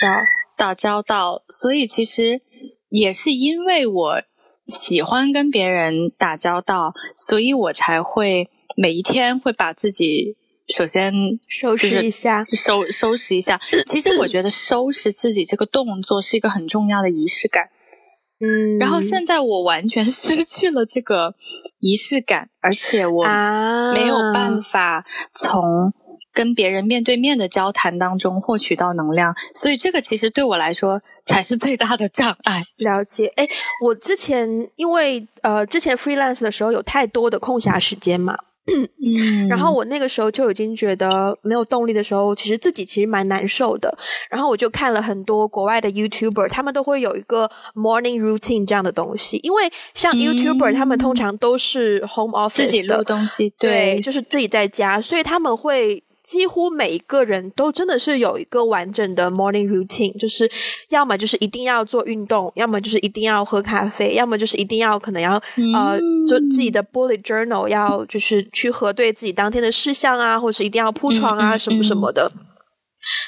[0.57, 1.43] 打交道。
[1.49, 2.41] 所以，其实
[2.89, 4.23] 也是因为我
[4.67, 6.95] 喜欢跟别人打交道，
[7.27, 10.37] 所以我才会每一天会把自己
[10.77, 11.13] 首先
[11.49, 13.61] 收拾一下，收收拾一下。
[13.91, 17.71] 其实，我觉得收拾自己这个动作是一个很重要的仪式感。
[18.39, 21.35] 嗯，然后现在我完全失去了这个
[21.81, 23.25] 仪式感，而且我
[23.93, 25.93] 没有办法从
[26.33, 32.63] 跟别人面对面的交谈当中获取到能量，所以这个其实对我来说才是最大的障碍。
[32.77, 33.49] 了解，哎，
[33.85, 38.37] 我之前因为呃之前 freelance 的时候有太多的空暇时间嘛。
[38.67, 43.97] 嗯，然后我那个时候就已经觉得没有动力的时候，其实自己其实蛮难受的。
[44.29, 49.39] 然后我就看了很多国外的 YouTuber，他们都会有一个 morning routine 这样的东西。
[49.43, 56.03] 因为像 YouTuber，他们通常都是 home office 自己录东西，对，就是自己在家，所以他们会。
[56.27, 60.51] 几乎每一个人都真的是有一个完整的 morning routine，就是
[60.89, 65.41] 要么就是一定要做运动，要么就是一定要喝咖啡，要么就是一定要可能要
[65.73, 72.29] 呃做自己的 bullet journal，要就是去核对自己当天的事项啊，或者是一定要铺床啊什么什么的。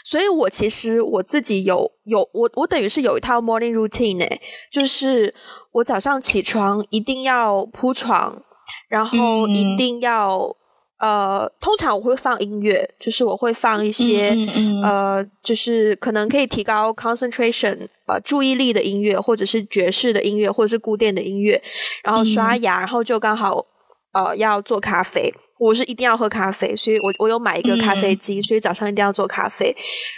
[0.04, 4.26] 所以我其实我自己有有我我等于是有一套 morning routine 呢，
[4.72, 5.32] 就是
[5.70, 8.42] 我早上起床一定要铺床，
[8.88, 10.56] 然后一定要。
[10.98, 14.36] 呃，通常我会放音乐，就是我会放一些
[14.82, 21.62] 呃，就是可能可以提高 concentration 呃注意力的音乐，或者是爵士的音乐，或者是古典的音乐。
[22.02, 23.64] 然后刷牙，然后就刚好
[24.12, 29.72] 呃要做咖啡，我是一定要喝咖啡，所以我我有买一个咖啡机，所以早上一定要做咖啡。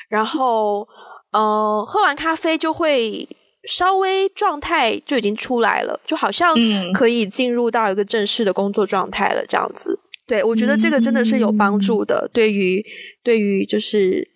[0.09, 0.89] 然后
[1.33, 3.29] 呃，喝完咖啡就会
[3.65, 6.55] 稍微状态就已经出来了，就好像
[6.95, 9.99] 可以进入到一个正式的工作状态了，这样子。
[10.31, 12.31] 对，我觉得这个真的是有帮助的。
[12.33, 12.81] 对于
[13.25, 14.29] 对于就是，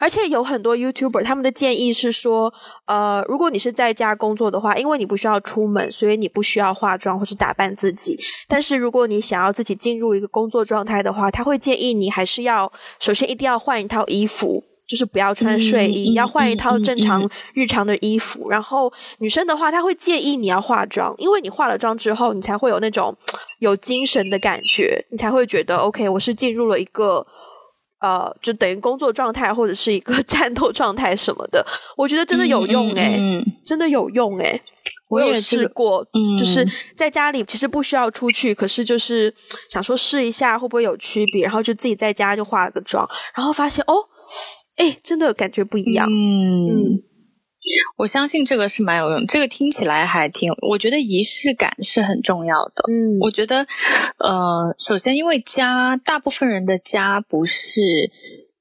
[0.00, 2.52] 而且有很多 YouTuber 他们的建议是说，
[2.86, 8.18] 呃，如果你是在家工作的话，因为你不需要出门，所以你不需要化妆或是打扮自己。
[8.48, 14.64] 但是如果你想要自己进入一个工作状态的话，他会建议你还是要首先一定要换一套衣服。
[14.86, 18.48] 就是不要穿睡衣，要换一套正常日常的衣服。
[18.48, 23.16] 然后女生的话，她会建议你要化妆，因为你化了妆之后，你才会有那种
[23.58, 27.26] 有精神的感觉，你才会觉得 OK，我是进入了一个
[28.00, 31.66] 呃，就等于工作状态或者是一个 战斗状态什么的。
[31.96, 33.18] 我觉得真的有用哎，
[33.64, 34.60] 真的有用哎，
[35.08, 36.06] 我有试过，
[36.38, 39.34] 就是在家里其实不需要出去，可是就是
[39.68, 43.94] 想说试一下会不会有区别，然后就自己在家就化了个妆，然后发现哦。
[44.76, 46.06] 哎，真的感觉不一样。
[46.08, 47.02] 嗯，
[47.96, 49.26] 我相信这个是蛮有用。
[49.26, 52.84] 这个听起来还挺，我觉得仪式感是很重要的。
[52.88, 53.64] 嗯，我觉得，
[54.18, 57.80] 呃，首先因为家，大部分人的家不是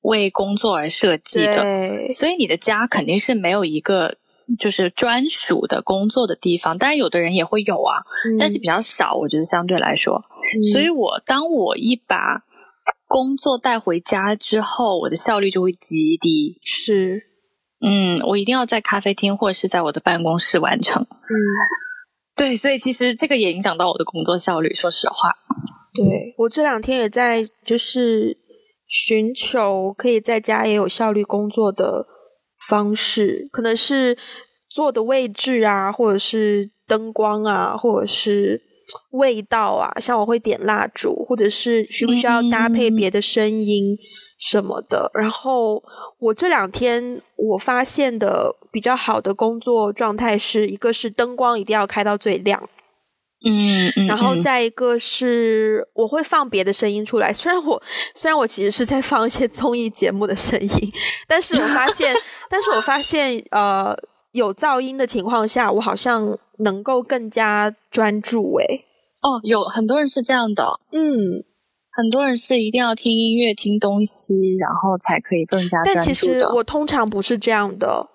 [0.01, 4.15] 为工作而设计的，所以你的家肯定是没有一个
[4.57, 6.77] 就是专属的工作的地方。
[6.77, 8.05] 当然，有的人也会有啊，
[8.39, 9.15] 但是比较少。
[9.15, 10.23] 我觉得相对来说，
[10.71, 12.45] 所以我当我一把。
[13.07, 16.57] 工作带回家之后，我的效率就会极低。
[16.63, 17.21] 是，
[17.79, 21.01] 嗯，我一定要在咖啡厅或者是在我的办公室完成。
[21.03, 21.35] 嗯，
[22.35, 24.73] 对，所以其实这个也影响到我的工作效率。
[24.73, 25.15] 说实话，
[25.93, 28.37] 对我这两天也在就是
[28.87, 32.07] 寻求可以在家也有效率工作的
[32.67, 34.17] 方式，可能是
[34.67, 38.63] 坐的位置啊，或者是灯光啊，或者是。
[39.11, 43.97] 味道啊，像我会点蜡烛，或者是需不需要搭配别的声音
[44.37, 45.09] 什么的。
[45.13, 45.83] 然后
[46.19, 52.69] 我这两天我发现的比较好的工作状态是一个是灯光一定要开到最亮，
[53.45, 57.81] 嗯嗯，然后再一个是我会放别的声音出来，虽然我
[58.13, 60.91] 虽然我其实是在放一些综艺节目的声音，
[61.27, 62.13] 但是我发现，
[62.49, 63.95] 但是我发现，呃，
[64.35, 68.57] 有噪音的情况下，我好像能够更加专注。
[68.57, 68.85] 诶，
[69.21, 71.43] 哦，有很多人是这样的，嗯，
[71.91, 78.09] 很多人是一定要听音乐、听东西，然后才可以更加专注但其实我通常不是这样的。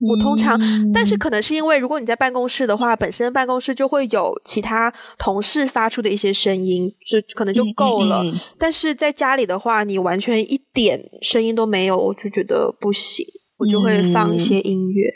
[0.00, 0.56] 我通常，
[0.94, 8.22] 但是可能是因为，如果你在办公室的话，本身办公室就会有其他同事发出的一些声音，就可能就够了。
[8.56, 13.26] 但是在家里的话，你完全一点声音都没有，我就觉得不行，
[13.58, 15.12] 我就会放一些音乐。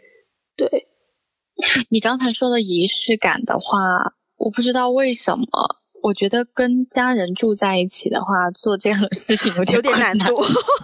[0.56, 0.88] 对，
[1.88, 3.78] 你刚才说的仪式感的话，
[4.36, 5.46] 我不知道为什么，
[6.02, 10.34] 我觉得跟家人住在一起的话，做这样的事情有点有点难度，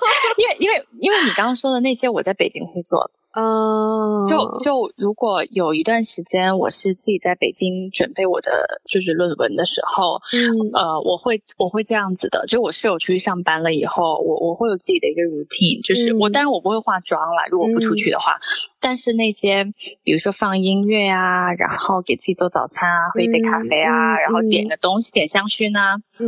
[0.39, 3.11] 因为因为因为你刚刚说的那些，我在北京会做。
[3.39, 18.41] 嗯，就就如果有一段时间我是自己在北京准备我的就是论文的时候，嗯，呃，我会我会这样子的，就我室友出去上班了以后，我我会有自己的一个 routine，就是我当然我不会化妆啦，如果不出去的话，
[18.81, 19.65] 但是那些
[20.03, 26.27] 比如说放音乐啊，然后给自己做早餐啊，喝一杯咖啡啊，然后点个东西，点香薰啊，嗯，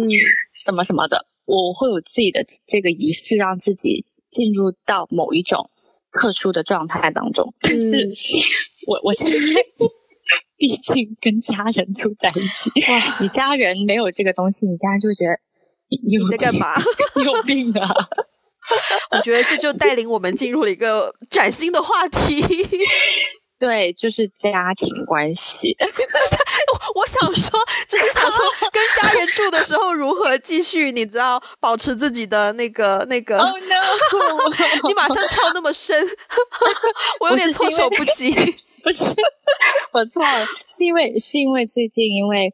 [0.53, 5.69] 什么什么的，我会有自己的这个仪式，让自己进入到某一种。
[6.13, 8.09] 特殊的状态当中，但是
[8.89, 9.35] 我我现在
[10.57, 12.71] 毕竟跟家人住在一起，
[13.21, 15.33] 你家人没有这个东西，你家人就会觉得
[15.89, 16.75] 你你在干嘛？
[17.17, 17.89] 你有病啊！
[19.17, 22.45] 我觉得这就带领我们进入了一个崭新的话题。
[23.59, 25.77] 对，就是家庭关系。
[26.95, 33.39] 我想说， 只是想说，跟家人住的时候如何继续，你知道，保持自己的那个那个。
[33.39, 34.87] Oh no！
[34.89, 36.07] 你马上跳那么深，
[37.21, 38.33] 我有点措手不及。
[38.83, 39.05] 不是，
[39.93, 42.53] 我错了，是因为是因为最近因为。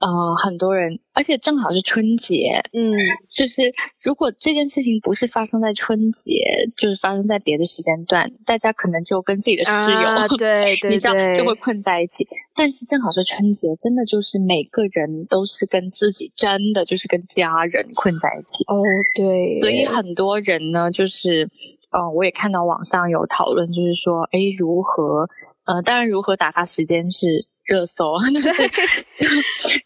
[0.00, 0.06] 呃，
[0.44, 2.94] 很多人，而且正好是春节，嗯，
[3.28, 3.62] 就是
[4.00, 6.30] 如果这件事情不是发生在春节，
[6.76, 12.24] 就是发生在别的时间段，大家可能就跟自己的室友，对对对，你知道就会困在一起。
[12.54, 18.62] 但是正好是春节，真的就是每个人都是跟自己，真的就是跟家人困在一起。
[18.68, 18.78] 哦，
[19.16, 21.48] 对，所以很多人呢，就是，
[21.90, 25.28] 呃，我也看到网上有讨论，就是说，哎，如何，
[25.64, 27.48] 呃，当然如何打发时间是。
[27.68, 28.66] 热搜 就是
[29.14, 29.26] 就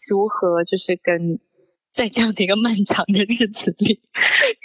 [0.07, 1.37] 如何就是跟
[1.91, 3.99] 在这样的一个漫长的日子里，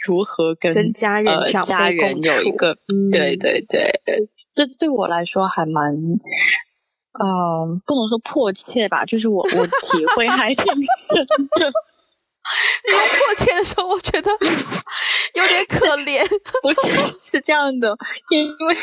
[0.06, 2.74] 如何跟跟家人家人有一个
[3.12, 3.92] 对对对，
[4.54, 5.92] 这对我来说还蛮
[7.20, 11.72] 嗯，不能说迫切吧，就是我我体会还挺深的。
[12.86, 14.30] 你用迫切的时候，我觉得
[15.34, 16.24] 有点可怜。
[16.62, 16.98] 不是是
[17.48, 17.96] 这样的，
[18.28, 18.76] 因为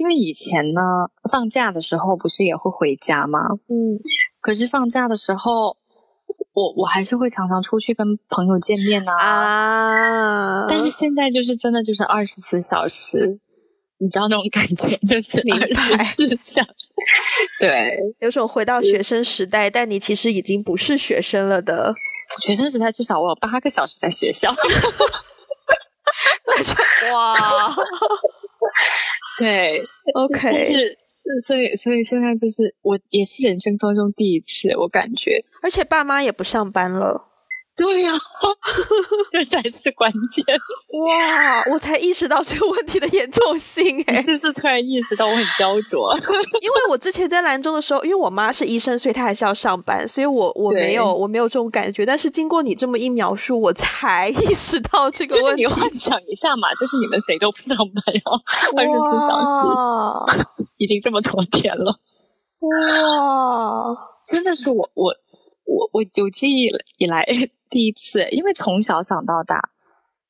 [0.00, 0.80] 因为以前呢，
[1.30, 3.38] 放假的时候不是也会回家吗？
[3.68, 3.94] 嗯，
[4.40, 5.76] 可是放假的时候，
[6.52, 9.12] 我我还是会常常出去跟朋友见面呐。
[9.16, 13.38] 啊，但是现在就是真的就是二十四小时，
[14.00, 15.38] 你知道那种感觉，就是
[15.96, 16.90] 二十四小时。
[17.60, 21.94] 对，有种回到学生时代，但你其实已经不是学生了的。
[22.42, 24.50] 学生时代至少我有八个小时在学校，
[26.46, 26.72] 那就
[27.14, 27.36] 哇，
[29.38, 29.82] 对
[30.14, 30.98] ，OK，是，
[31.46, 37.27] 所以所以现在就是我也是人生当中第一次，我感觉，而且爸妈也不上班了。
[37.78, 38.12] 对呀，
[39.30, 40.44] 这才是关键
[40.98, 41.62] 哇！
[41.72, 46.12] 我才意识到这个问题的严重性，哎，是不是突然意识到我很焦灼？
[46.60, 52.04] 因为我之前在兰州的时候，因为我妈是医生，所以她还是要上班，所以我我没有我没有这种感觉。
[52.04, 55.62] 但是经过你这么一描述，我才意识到这个问题。
[55.62, 58.42] 你幻想一下嘛，就是你们谁都不上班哦，
[58.76, 62.00] 二十四小时， 已经这么多天了，
[62.60, 63.96] 哇！
[64.26, 65.14] 真的是我我
[65.68, 67.24] 我我有记忆以来。
[67.70, 69.60] 第一次，因为从小长到大，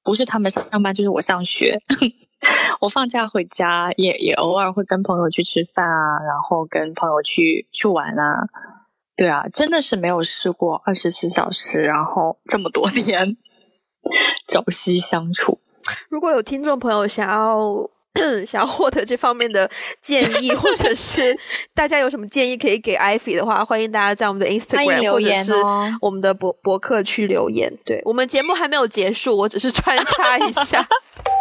[0.03, 1.81] 不是他们上班就是我上学。
[2.83, 8.49] 我放假回家，也也偶尔会跟朋友去吃饭啊，然后跟朋友去去玩啊。
[9.17, 13.37] 对啊，真的是没有试过二十四小时，然后这么多 天
[14.49, 15.61] 朝夕相处。
[16.09, 17.89] 如果有听众朋友想要。
[18.47, 19.71] 想要获得这方面的
[20.03, 21.37] 建议，或者是
[21.75, 25.53] 大家有什么建议可以给艾菲的话，欢迎大家在我们的 Instagram 或者是
[26.01, 27.73] 我们的博博客去留言。
[27.85, 30.87] 对我们节目还没有结束，我只是穿插一下。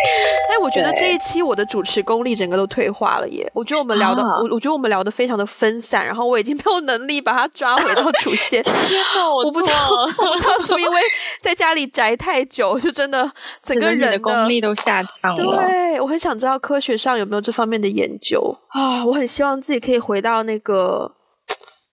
[0.50, 3.50] 哎，我觉得这一期我的主持功力整个都退化了耶！
[3.54, 8.62] 我觉得我们聊的，我我觉得我们聊的非常的分散，然后我已经没有能力把它抓回到主线。
[9.44, 11.00] 我不知道，我不知道是因为
[11.40, 13.30] 在家里宅太久，就真的
[13.66, 15.56] 整个人的功力都下降了。
[15.56, 19.04] 对，我很想知道科学上有没有这方面的研究啊！
[19.04, 21.12] 我很希望自己可以回到那个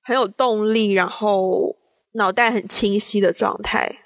[0.03, 1.75] 很有动力，然后
[2.13, 3.97] 脑袋很清晰的状态。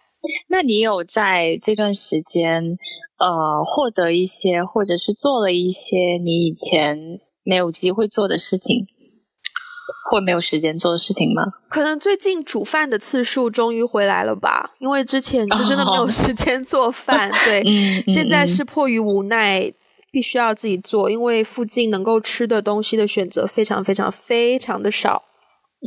[0.49, 2.77] 那你有在这段时间，
[3.21, 8.87] 呃，获得一些，或者是做了一些你以前没有机会做的事情，
[10.09, 11.43] 或没有时间做的事情吗？
[11.69, 17.31] 可能最近煮饭的次数终于回来了吧，因为之前就真的没有时间做饭。
[17.45, 17.63] 对，
[18.07, 19.71] 现在是迫于无奈，
[20.11, 25.23] 必须要自己做，因为附近能够吃的东西的选择非常非常非常的少。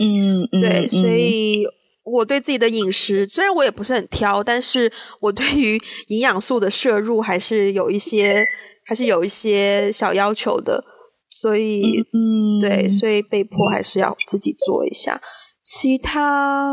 [0.00, 1.66] 嗯，对，所以。
[2.04, 8.46] 我对自己的饮食虽然我也不是很挑，但是我对于营养素的摄入还是有一些，
[8.84, 10.84] 还是有一些小要求的。
[11.30, 15.20] 所以，嗯，对，所以被迫还是要自己做一下。
[15.62, 16.70] 其他，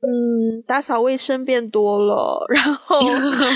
[0.00, 2.44] 嗯，打扫卫生变多了。
[2.48, 3.00] 然后，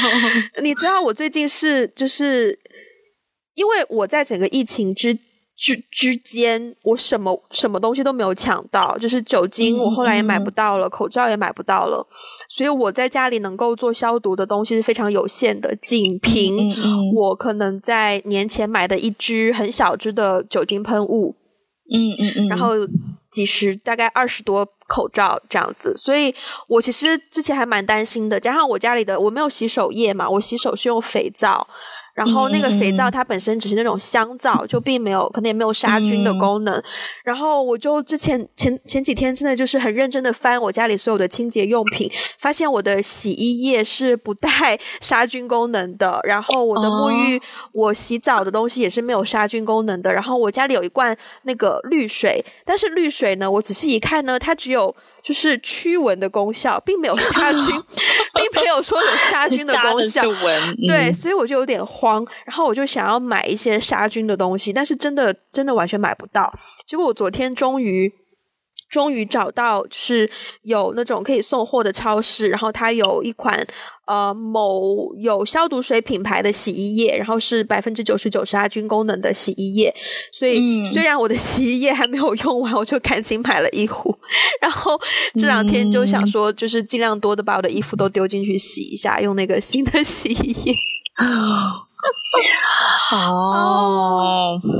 [0.62, 2.59] 你知道我最近是就是
[3.55, 5.18] 因为我在整个疫情之。
[5.62, 12.04] 之之间，我什么什么东西都没有抢到，就是酒精，我后来也买不到了，口罩也买不到了，
[12.48, 16.74] 所以我在家里能够做消毒的东西是非常有限的，仅凭
[17.14, 21.36] 我可能在年前买的一支很小支的酒精喷雾，
[21.94, 22.70] 嗯嗯嗯，然后
[23.30, 26.34] 几十大概二十多口罩这样子，所以
[26.66, 31.68] 我其实之前还蛮担心的，加上我家里的我没有洗手液嘛，我洗手是用肥皂。
[32.14, 36.82] 然后那个肥皂它本身只是那种香皂，就并没有可能也没有杀菌的功能。
[37.24, 46.20] 然后我就之前前前几天真的就是很认真的翻我家里所有的清洁用品，发现我的洗衣液是不带 杀菌功能的。
[46.24, 47.40] 然后我的沐浴，
[47.72, 50.12] 我洗澡的东西也是没有杀菌功能的。
[50.12, 54.94] 然后我家里有一罐那个滤水，但是滤水呢，我仔细一看呢，它只有。
[55.22, 57.62] 就是驱蚊的功效，并没有杀菌，
[58.34, 60.22] 并没有说有杀菌的功效。
[60.86, 66.52] 对，所以我就有点慌，然后我就想要买一些杀菌的东西，但是真的真的完全买不到。
[66.86, 68.12] 结果我昨天终于。
[68.93, 70.30] 终于找到就是
[70.64, 73.66] 有那种可以送货的超市，然后它有一款
[74.07, 79.95] 呃某有消毒水品牌的洗衣液，然后是百分之九十九杀菌功能的洗衣液。
[80.30, 84.14] 所以虽然我的洗衣液还没有用完，我就赶紧买了一壶。
[84.61, 85.01] 然后
[85.40, 90.76] 这两天就想说，就是尽量多的把我的衣服都丢进去洗一下，用那个新的洗衣液。
[93.11, 94.61] 哦。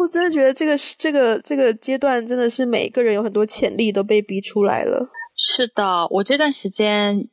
[0.00, 5.10] 我真的觉得这个这个这个阶段真的是每一个人有很多潜力都被逼出来了。
[5.36, 7.28] 是的，我这段时间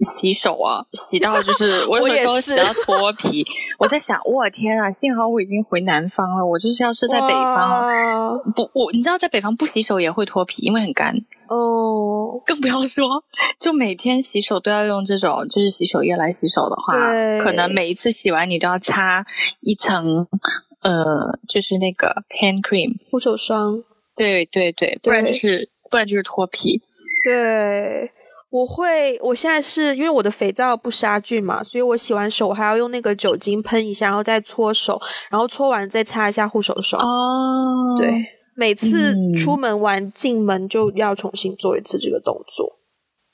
[0.00, 3.42] 洗手啊，洗到就是 我有时候洗到脱皮。
[3.78, 4.90] 我在想，我天啊！
[4.90, 6.44] 幸好我已经回南方了。
[6.44, 11.16] 我就是要是在北方，不，我你知道，在北方不洗手也会脱皮，因为很干。
[11.48, 13.06] 哦，更不要说，
[13.58, 17.10] 就每天洗手都要用这种就是洗手液来洗手的话，
[17.42, 19.24] 可能每一次洗完你都要擦
[19.62, 20.26] 一层。
[20.82, 20.90] 呃，
[21.48, 22.08] 就是那个
[22.40, 23.82] hand cream 护手霜，
[24.16, 26.80] 对对对，不然就是不然就是脱皮。
[27.22, 28.10] 对，
[28.50, 35.00] 我会，我现在是因为我的肥皂不杀菌嘛，所以我洗完手我还要用那个酒精喷一下，然后再搓手，
[35.30, 37.02] 然后搓完再擦一下护手霜。
[37.02, 38.24] 哦，对，
[38.54, 42.78] 每次出门完进门就要重新做一次这个动作。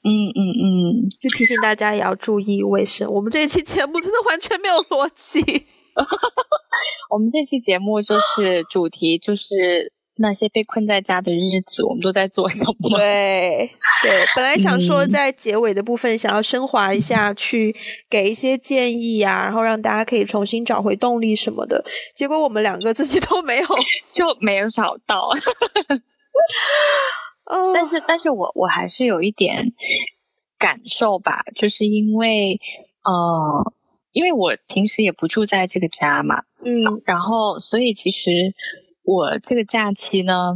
[0.02, 3.08] 嗯嗯嗯，就提醒大家也要注意卫生。
[3.08, 5.66] 我们这一期节目真的完全没有逻辑。
[7.10, 12.88] 我们这期节目就是 主题，就是那些被困在家的日子，我们都在做什么？
[12.96, 13.70] 对
[14.02, 17.74] 对，本来想说在结尾的部分想要升华一下，去
[18.10, 21.84] 给一些建议啊，然后让大家可以重新找回动力什么的。
[22.14, 23.66] 结果我们两个自己都没有，
[24.12, 25.30] 就没有找到。
[27.72, 29.72] 但是，但是我我还是有一点
[30.58, 32.60] 感受吧，就是因为
[33.04, 33.72] 呃。
[34.16, 36.72] 因为我平时也不住在这个家嘛，嗯，
[37.04, 38.30] 然后所以其实
[39.02, 40.54] 我这个假期呢，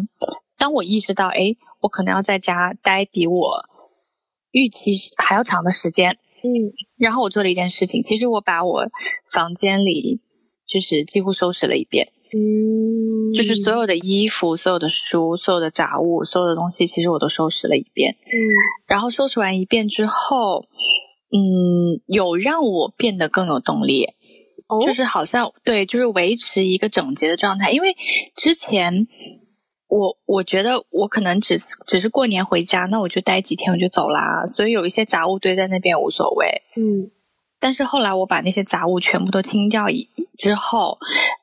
[0.56, 3.68] 当我意识到，哎，我可能要在家待比我
[4.52, 8.86] 预期还要长的时间，嗯，然后我做了一件事情，其实我把我
[9.30, 10.22] 房间里
[10.66, 18.32] 就是几乎收拾了一遍，嗯，就是所有的衣服、所有的书、所有的杂物、所有的东西，其实我都收拾了一遍，嗯，
[18.86, 20.64] 然后收拾完一遍之后。
[21.32, 24.06] 嗯，有让我变得更有动力，
[24.86, 27.70] 就是好像对，就是维持一个整洁的状态。
[27.70, 27.96] 因为
[28.36, 29.06] 之前
[29.88, 31.56] 我我觉得我可能只
[31.86, 36.62] 只是过年回家，那我就待几天我就走啦，所以有一些杂物堆在那边无所谓。
[36.76, 37.10] 嗯，
[37.58, 39.86] 但是后来我把那些杂物全部都清掉
[40.36, 40.98] 之后，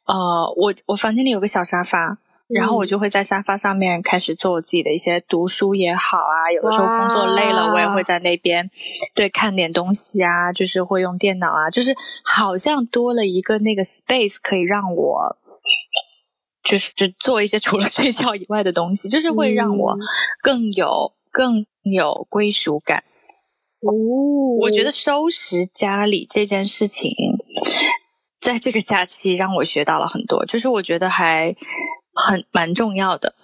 [0.06, 2.20] 呃，我我房间里有个小沙发。
[2.48, 8.70] 然后我就会在沙发上面开始做我自己的一些读书也好啊，有的时候工作累了，我也会在那边
[9.14, 11.94] 对看点东西啊，就是会用电脑啊，就是
[12.24, 15.38] 好像多了一个那个 space 可以让我
[16.64, 19.98] 就是做一些除了睡觉以外的东西，就是会让我
[20.42, 23.04] 更有更有归属感。
[23.82, 23.92] 哦，
[24.62, 27.12] 我觉得收拾家里这件事情，
[28.40, 31.56] 在这个假期让我学到了很多，就是我觉得还
[32.26, 33.36] 很蛮重要的，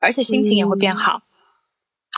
[0.00, 1.22] 而且心情也会变好。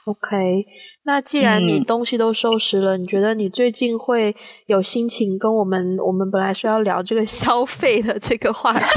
[0.06, 0.66] OK，
[1.02, 4.34] 那既然你东西都收拾了，你觉得你最近会
[4.66, 5.98] 有心情跟我们？
[5.98, 8.80] 我们本来说要聊这个 消费的这个话题，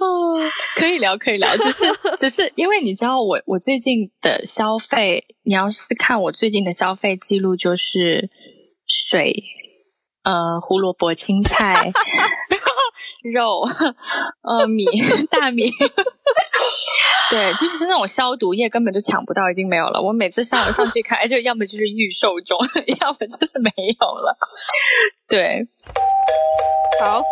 [0.00, 0.34] 哦，
[0.74, 1.84] 可以聊，可以聊，只是
[2.18, 8.28] 只是因为你知道，我我最近的消费，你要是看我最近的消费记录，就是
[8.86, 9.44] 水，
[10.24, 11.92] 呃，胡萝卜、青菜。
[13.22, 13.62] 肉，
[14.42, 14.84] 呃，米，
[15.30, 15.70] 大米，
[17.30, 20.00] 对，就是那种消毒液根本就抢不到，已经没有了。
[20.00, 22.58] 我每次上上去看，就要么就是预售中，
[23.00, 24.36] 要么就是没有了。
[25.26, 25.66] 对，
[27.00, 27.22] 好，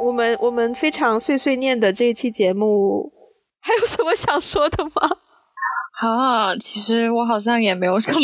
[0.00, 3.12] 我们我们非常碎碎念的这一期节目，
[3.60, 5.16] 还有什么想说的吗？
[5.98, 8.20] 好，其实我好像也没有什么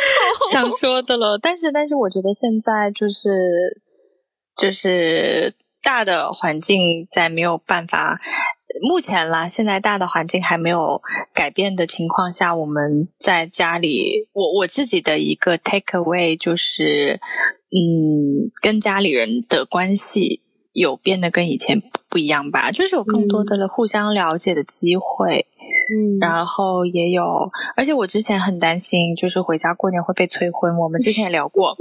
[0.50, 3.82] 想说的了，但是但是我觉得现在就是
[4.56, 5.54] 就是。
[5.86, 8.16] 大的环境在没有办法，
[8.82, 11.00] 目前啦，现在大的环境还没有
[11.32, 17.20] 改变的情况下，我们在家里，我我自己的一个 take away 就是，
[17.70, 25.46] 嗯，跟家里人的关系有变得跟以前不一样吧，就是有更多的互相了解的机会，
[25.88, 31.76] 嗯，然后也有，而且我之前很担心，就是回家过年会被催婚，我们之前也聊过，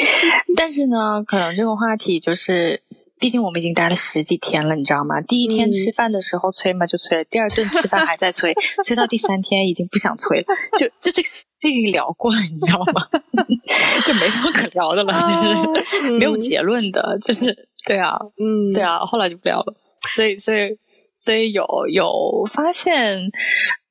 [0.58, 2.82] 但是呢，可能这个话题就是。
[3.18, 5.20] 毕竟我们已经待了十几天了，你知道吗？
[5.22, 8.52] 第一天吃饭的时候催嘛就催了，第二顿吃饭还在催，
[8.84, 10.46] 催到第三天已经不想催了，
[10.78, 13.08] 就就这个这个聊过了，你知道吗？
[14.06, 19.74] 就没什么可聊的了，就是没有结论的，就是对啊，嗯，对啊，后来就不聊了，
[20.14, 20.76] 所以所以
[21.16, 22.10] 所以有有
[22.52, 23.30] 发现。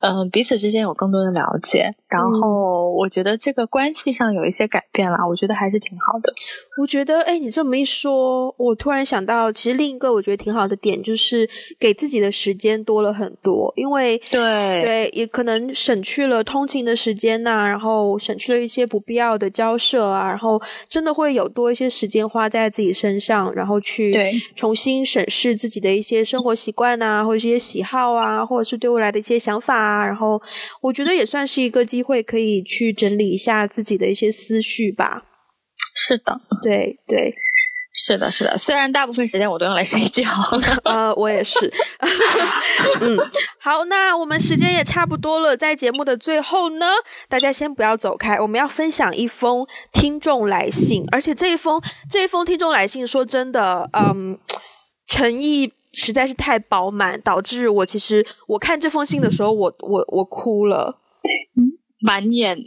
[0.05, 6.31] 嗯，彼此之间有更多的了解，然后我觉得这个关系上有一些改变了，我觉得还是挺好的。
[6.79, 11.49] 我觉得，哎，你这么一说，我突然想到，其实另一个我觉得挺好的点就是
[11.79, 24.13] 给自己的时间多了很多，因为对对，也可能省去了通勤的时间呐，然后省去了一些不必要的交涉啊，然后真的会有多一些时间花在自己身上，然后去
[24.55, 29.94] 重新审视自己的一些生活习惯呐，或者一些喜好啊，或者是对未来的一些想法。
[29.94, 30.41] 啊，然后
[30.81, 35.25] 我觉得也算是一个机会，可以去整理一下自己的一些思绪吧。
[35.95, 37.35] 是的，对对，
[37.93, 38.57] 是的，是的。
[38.57, 40.23] 虽然大部分时间我都用来睡觉，
[40.83, 41.71] 呃，我也是。
[43.01, 43.17] 嗯，
[43.59, 46.87] 好，那我们时间也差不多了，在节目的最后呢，
[47.29, 54.37] 大家先不要走开，我们要分享一封听众来信，而且这一封这一封听众来信，说真的，嗯，
[55.07, 55.71] 诚意。
[55.95, 60.99] 实在是太饱满，导致我其实我看这封信的时候，我我我哭了，
[62.01, 62.57] 满眼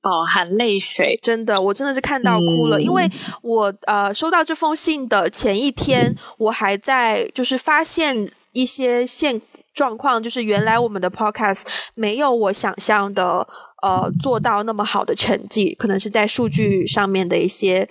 [0.00, 3.10] 饱含泪水，真的，我真的是看到哭了，因为
[3.42, 9.40] 我呃收到这封信的前一天，我还在就是发现一些现
[9.72, 11.64] 状况，就是原来我们的 podcast
[11.94, 13.46] 没有我想象的
[13.82, 17.88] 呃做到那么好的成绩，可能是在数据上面的一些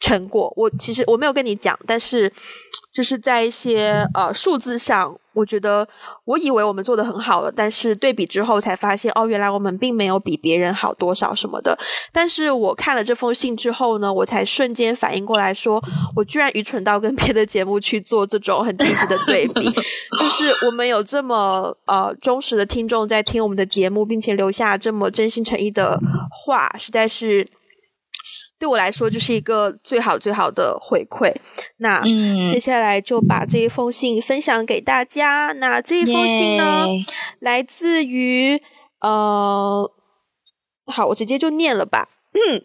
[0.00, 2.32] 成果，我其实我没有跟你讲，但是。
[2.90, 5.86] 就是在一些呃数字上，我觉得
[6.24, 11.78] 我以为我们做的很好了，但是对比之后才发现，哦，原来我们并没有比别人好多少什么的。
[12.10, 15.80] 但是我看了这封信之后呢，我才瞬间反应过来说，
[16.16, 19.70] 我居然愚蠢到跟别的节目去做这种很低级的对比。
[20.18, 27.46] 就是我们有这么呃忠实的听众在听我们的节目，并且留下这么真心诚意的话，实在是。
[28.58, 31.32] 对我来说，就是一个最好最好的回馈。
[31.78, 32.02] 那
[32.50, 35.52] 接下来就把这一封信分享给大家。
[35.56, 36.86] 那这一封信呢，
[37.38, 38.60] 来自于
[39.00, 39.90] 呃，
[40.86, 42.08] 好，我直接就念了吧。
[42.32, 42.64] 嗯。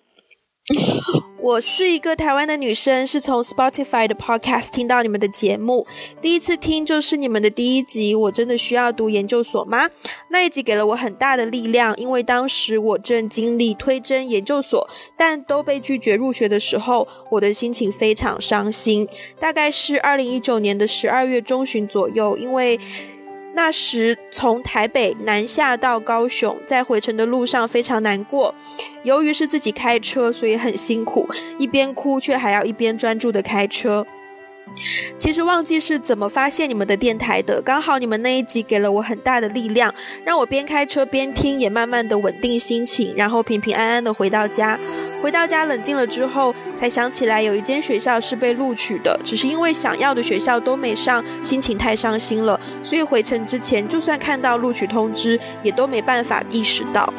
[1.44, 5.86] 我是一个台湾的女生，是从 Spotify 的 Podcast 听到你们的节目，
[6.22, 8.16] 第一次听就是你们的第一集。
[8.16, 9.90] 我真的需要读研究所吗？
[10.30, 19.06] 那一集给了我很大的力量，因为当时我正经历推甄研究所，但都被拒绝入学的时候，我的心情非常伤心。
[19.38, 22.80] 大概是二零一九年的十二月中旬左右，因为。
[23.56, 28.54] 那时从台北南下到高雄，在回程的路上非常难过。
[29.04, 31.28] 由于是自己开车，所以很辛苦，
[31.60, 34.06] 一边哭却还要一边专注的开车。
[35.18, 39.94] 其实忘记是怎么发现你们的电台的，刚好你们那一集给了我很大的力量，
[40.26, 44.80] 让我边开车边听，也慢慢的稳定心情，然后平平安安的回到家。
[45.22, 57.14] 回到家冷静了之后，才想起来有一间学校是被录取的，只是因为想要的学校都没上，心情太伤心了，所以回程之前，就算看到录取通知，也都没办法意识到。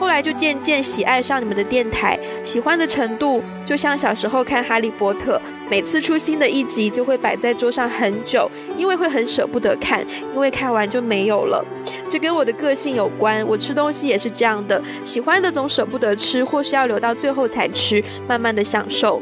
[0.00, 5.36] 后来就渐渐喜爱上你们的电台，喜欢的程度就像小时候看《哈利波特》，
[5.70, 10.00] 每次出新的一集就会摆在桌上很久，因为会很舍不得看，
[10.34, 11.62] 因为看完就没有了。
[12.08, 19.20] 这跟我的个性有关，我吃东西也是这样的，喜欢的总舍不得吃，或是要留到最后才吃，慢慢的享受。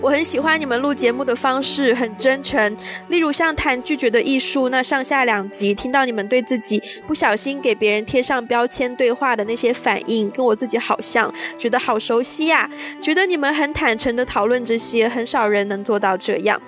[0.00, 2.76] 我很喜欢你们录节目的方式，很真诚。
[3.08, 12.70] 例如像谈拒绝的艺术那上下两集，听到你们对自己不小心给别人贴上标签对话的那些反应，跟我自己好像，觉得好熟悉呀。
[13.00, 16.60] 觉得你们很坦诚的讨论这些，很少人能做到这样。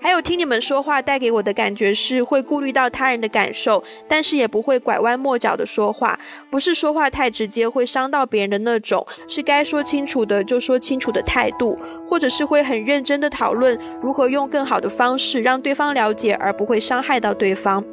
[0.00, 6.18] 还有听你们说话带给我的感觉是会顾虑到他人的感受，但是也不会拐弯抹角的说话，
[6.50, 11.76] 不是说话太直接会伤到别人的那种，是该说清楚的就说清楚的态度，
[12.08, 12.43] 或者是。
[12.46, 17.84] 会很认真的讨论如何用更好的方式让对方了解，而不会伤害到对方。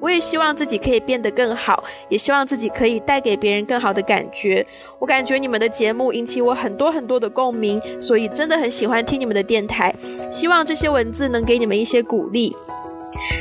[0.00, 4.64] 我也希望自己可以变得更好，也希望自己可以带给别人更好的感觉。
[4.98, 9.94] 我感觉你们的节目引起我很多很多的共鸣，所以真的很喜欢听你们的电台。
[10.30, 12.54] 希望这些文字能给你们一些鼓励。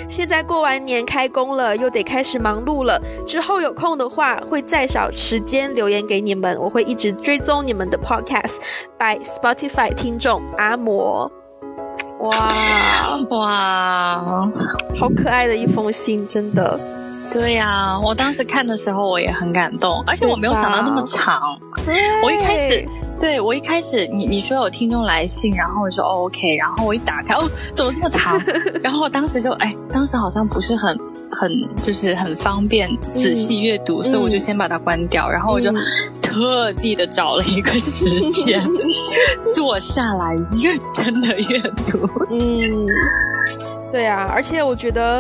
[0.10, 3.02] 现在过完年开工了，又得开始忙碌了。
[3.26, 6.58] 之后有空的话，会再找时间留言给你们。
[6.60, 8.58] 我会一直追踪你们的 Podcast
[8.98, 11.32] by Spotify 听众阿摩。
[12.20, 14.50] 哇哇，
[15.00, 16.97] 好可爱的一封信，真的。
[17.34, 21.40] 对呀，我当时看的时候我也很感动，而且我没有想到那么长。
[22.24, 22.86] 我一开始。
[23.20, 28.40] 对我一开始，你你说有听众来信，然后我说 OK，然后我一打开，哦，怎么这么长？
[28.84, 30.96] 然后当时就哎，当时好像不是很
[31.32, 31.52] 很
[31.84, 35.72] 就是很方便仔细阅读，所以我就先把它关掉，然后我就
[36.22, 38.64] 特地的找了一个时间
[39.52, 41.60] 坐下来认真的阅
[41.92, 42.08] 读。
[42.30, 42.86] 嗯。
[43.90, 45.20] 对啊，而且我觉得，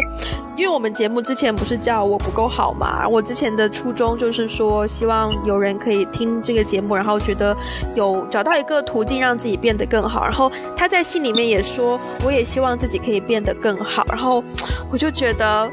[0.57, 7.55] 因为我们节目之前不是叫我不够好嘛，我之前的初衷就是说，希望有人可以听这个节目，然后觉得
[7.93, 10.23] 有找到一个途径让自己变得更好。
[10.25, 14.03] 然后他在信里面也说，我也希望自己可以变得更好。
[14.09, 14.43] 然后
[14.89, 15.69] 我就觉得，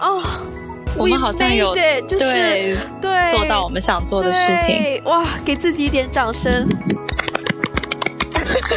[0.00, 0.22] 哦，
[0.96, 1.74] 我们好像有
[2.08, 6.66] 就是对做到我们想做的事情，哇，给自己一点掌声。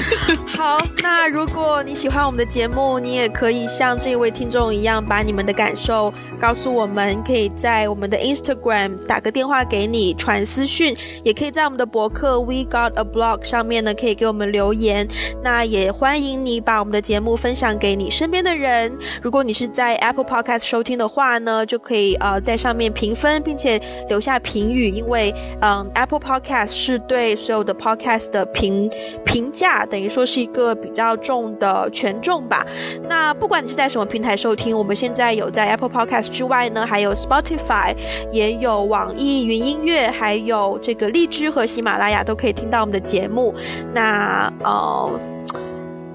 [0.56, 7.18] 好，那如果你喜欢我们的节目，你也可以像这位听众一样，把你们的感受告诉我们。
[7.26, 15.08] 可以在我们的 Instagram 打个电话给你，传私讯，也可以在我们的博客 We Got a Blog 上面呢，可以给我们留言。
[15.44, 18.98] 那也欢迎你把我们的节目分享给你身边的人。
[19.22, 28.90] 如果你是在 Apple Podcast 收听的话呢，就可以呃在上面评分，并且留下评语，因为嗯 Apple Podcast 是对所有的 Podcast 的评
[29.26, 32.66] 评价，等于说是一个比较重的权重吧。
[33.10, 37.96] 那不管你是在什么平台收听，我们现在有在 Apple Podcast 之外呢，还有 Spotify，
[38.32, 43.54] 也有网易云音乐，还有这个荔枝和喜马拉雅都可以听到我们的节目。
[43.94, 45.20] 那呃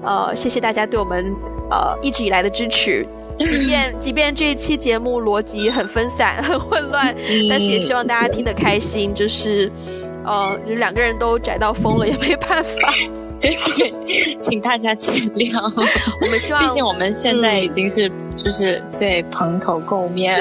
[0.03, 1.25] 呃，谢谢大家对我们
[1.69, 3.05] 呃一直以来的支持。
[3.39, 7.15] 即便 即便这一期节目逻辑很分散、很混乱，
[7.49, 9.13] 但是也希望大家听得开心。
[9.13, 9.71] 就是
[10.25, 12.93] 呃，就是两个人都宅到疯了，也没办法。
[13.43, 13.93] 对，
[14.39, 15.61] 请大家见谅。
[16.21, 20.39] 我们希望，毕竟我们现在已经是就是对蓬头垢面。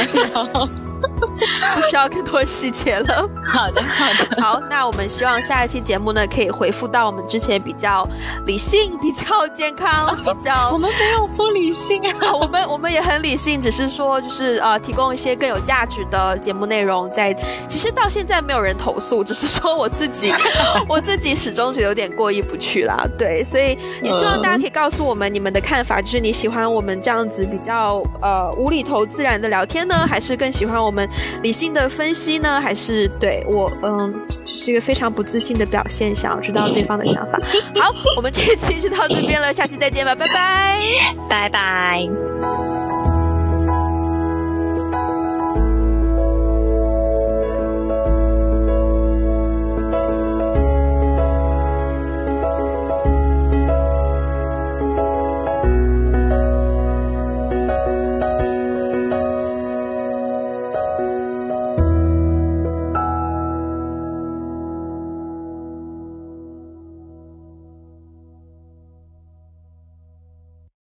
[1.75, 3.29] 不需要更多细节了。
[3.45, 4.43] 好的，好的。
[4.43, 8.09] 好，那我们希望下一期节目呢，可以回复到我们之前比较
[8.47, 10.71] 理性、比较健康、 比较……
[10.73, 17.11] 我们没有不理性啊， 我们我们也很理性，只是说就是呃，提供一些更有价值的节目内容。
[17.13, 17.35] 在
[17.69, 20.33] 其实到现在没有人投诉，只是说我自己，
[20.89, 23.07] 我自己始终觉得有点过意不去啦。
[23.19, 31.03] 对，所以也希望大家可以告诉我们你们的看法，就是你喜欢我们这样子比较呃无厘头自然的聊天呢，还是更喜欢我们？
[31.43, 36.15] 理性的分析呢，还是对我嗯，就是一个非常不自信的表现。
[36.15, 37.39] 想要知道对方的想法。
[37.79, 40.79] 好，我们这期就到这边了，下期再见吧，拜拜，
[41.29, 42.72] 拜拜。